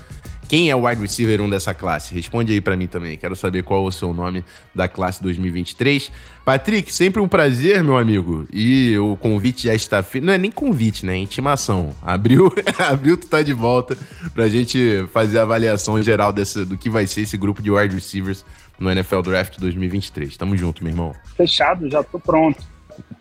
Quem 0.49 0.71
é 0.71 0.75
o 0.75 0.87
wide 0.87 1.03
receiver 1.03 1.43
1 1.43 1.51
dessa 1.51 1.75
classe? 1.75 2.15
Responde 2.15 2.55
aí 2.55 2.63
para 2.63 2.75
mim 2.75 2.87
também. 2.87 3.19
Quero 3.19 3.37
saber 3.37 3.63
qual 3.63 3.85
é 3.85 3.89
o 3.89 3.93
seu 3.93 4.15
nome 4.15 4.43
da 4.75 4.89
classe 4.89 5.23
2023. 5.23 6.11
Patrick, 6.47 6.95
sempre 6.95 7.21
um 7.21 7.29
prazer, 7.29 7.85
meu 7.85 7.99
amigo. 7.99 8.49
E 8.51 8.97
o 8.97 9.15
convite 9.15 9.65
já 9.65 9.75
está 9.75 10.03
feito. 10.03 10.25
Não 10.25 10.33
é 10.33 10.39
nem 10.39 10.51
convite, 10.51 11.05
né? 11.05 11.13
É 11.13 11.19
intimação. 11.19 11.95
Abriu, 12.01 12.51
abriu, 12.89 13.19
tu 13.19 13.27
tá 13.27 13.43
de 13.43 13.53
volta 13.53 13.99
pra 14.33 14.49
gente 14.49 15.07
fazer 15.13 15.41
a 15.41 15.43
avaliação 15.43 16.03
geral 16.03 16.33
desse, 16.33 16.65
do 16.65 16.79
que 16.79 16.89
vai 16.89 17.07
ser 17.07 17.21
esse 17.21 17.37
grupo 17.37 17.61
de 17.61 17.71
wide 17.71 17.95
receivers 17.95 18.47
no 18.79 18.91
NFL 18.91 19.21
Draft 19.23 19.59
2023. 19.59 20.37
Tamo 20.37 20.57
junto, 20.57 20.83
meu 20.83 20.93
irmão. 20.93 21.15
Fechado, 21.37 21.91
já 21.91 22.03
tô 22.03 22.19
pronto. 22.19 22.63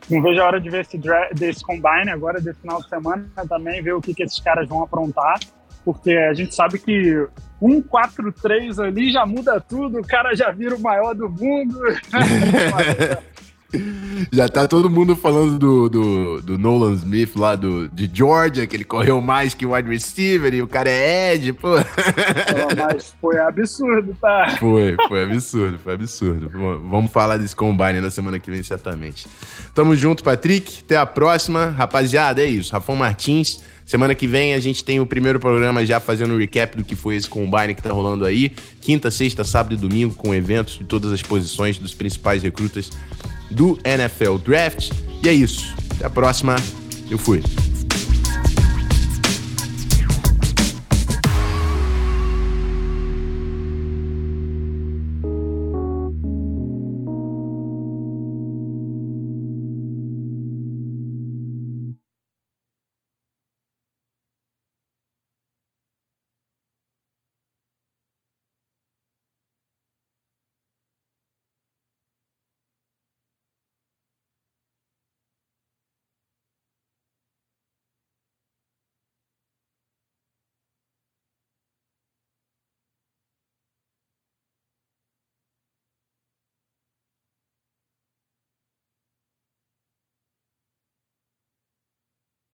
Não 0.09 0.21
vejo 0.21 0.41
a 0.41 0.45
hora 0.45 0.61
de 0.61 0.69
ver 0.69 0.81
esse, 0.81 0.97
draft, 0.97 1.33
desse 1.33 1.63
combine 1.63 2.09
agora, 2.09 2.39
desse 2.39 2.59
final 2.61 2.81
de 2.81 2.89
semana, 2.89 3.29
também 3.47 3.81
ver 3.81 3.93
o 3.93 4.01
que, 4.01 4.13
que 4.13 4.23
esses 4.23 4.39
caras 4.39 4.67
vão 4.67 4.81
aprontar, 4.81 5.39
porque 5.83 6.11
a 6.11 6.33
gente 6.33 6.55
sabe 6.55 6.79
que 6.79 7.27
um 7.61 7.81
4-3 7.81 8.83
ali 8.83 9.11
já 9.11 9.25
muda 9.25 9.59
tudo, 9.59 9.99
o 9.99 10.07
cara 10.07 10.35
já 10.35 10.51
vira 10.51 10.75
o 10.75 10.81
maior 10.81 11.13
do 11.13 11.29
mundo. 11.29 11.77
Já 14.31 14.47
tá 14.47 14.67
todo 14.67 14.89
mundo 14.89 15.15
falando 15.15 15.59
do, 15.59 15.89
do, 15.89 16.41
do, 16.41 16.57
Nolan 16.57 16.93
Smith 16.93 17.35
lá 17.35 17.55
do, 17.55 17.89
de 17.89 18.09
Georgia, 18.11 18.65
que 18.65 18.75
ele 18.75 18.85
correu 18.85 19.19
mais 19.19 19.53
que 19.53 19.65
o 19.65 19.73
wide 19.73 19.89
receiver 19.89 20.53
e 20.53 20.61
o 20.61 20.67
cara 20.67 20.89
é 20.89 21.33
Ed, 21.33 21.53
pô. 21.53 21.75
Mas 22.77 23.13
foi 23.19 23.37
absurdo, 23.39 24.15
tá? 24.21 24.55
Foi, 24.57 24.95
foi 25.07 25.23
absurdo, 25.23 25.79
foi 25.79 25.93
absurdo. 25.93 26.49
Vamos 26.49 27.11
falar 27.11 27.37
desse 27.37 27.55
combine 27.55 27.99
na 27.99 28.09
semana 28.09 28.39
que 28.39 28.49
vem, 28.49 28.63
certamente. 28.63 29.27
Tamo 29.73 29.95
junto, 29.95 30.23
Patrick. 30.23 30.81
Até 30.85 30.97
a 30.97 31.05
próxima. 31.05 31.67
Rapaziada, 31.77 32.41
é 32.41 32.45
isso. 32.45 32.71
Rafão 32.71 32.95
Martins. 32.95 33.61
Semana 33.85 34.13
que 34.13 34.27
vem 34.27 34.53
a 34.53 34.59
gente 34.59 34.83
tem 34.83 34.99
o 34.99 35.05
primeiro 35.05 35.39
programa 35.39 35.85
já 35.85 35.97
fazendo 36.01 36.33
um 36.33 36.37
recap 36.37 36.75
do 36.75 36.83
que 36.83 36.93
foi 36.93 37.15
esse 37.15 37.29
combine 37.29 37.73
que 37.73 37.81
tá 37.81 37.91
rolando 37.91 38.25
aí. 38.25 38.51
Quinta, 38.81 39.09
sexta, 39.09 39.45
sábado 39.45 39.75
e 39.75 39.77
domingo 39.77 40.13
com 40.13 40.35
eventos 40.35 40.77
de 40.77 40.83
todas 40.83 41.11
as 41.13 41.21
posições 41.21 41.77
dos 41.77 41.93
principais 41.93 42.43
recrutas 42.43 42.91
do 43.49 43.77
NFL 43.83 44.37
Draft. 44.37 44.91
E 45.23 45.29
é 45.29 45.33
isso. 45.33 45.73
Até 45.95 46.05
a 46.05 46.09
próxima. 46.09 46.55
Eu 47.09 47.17
fui. 47.17 47.41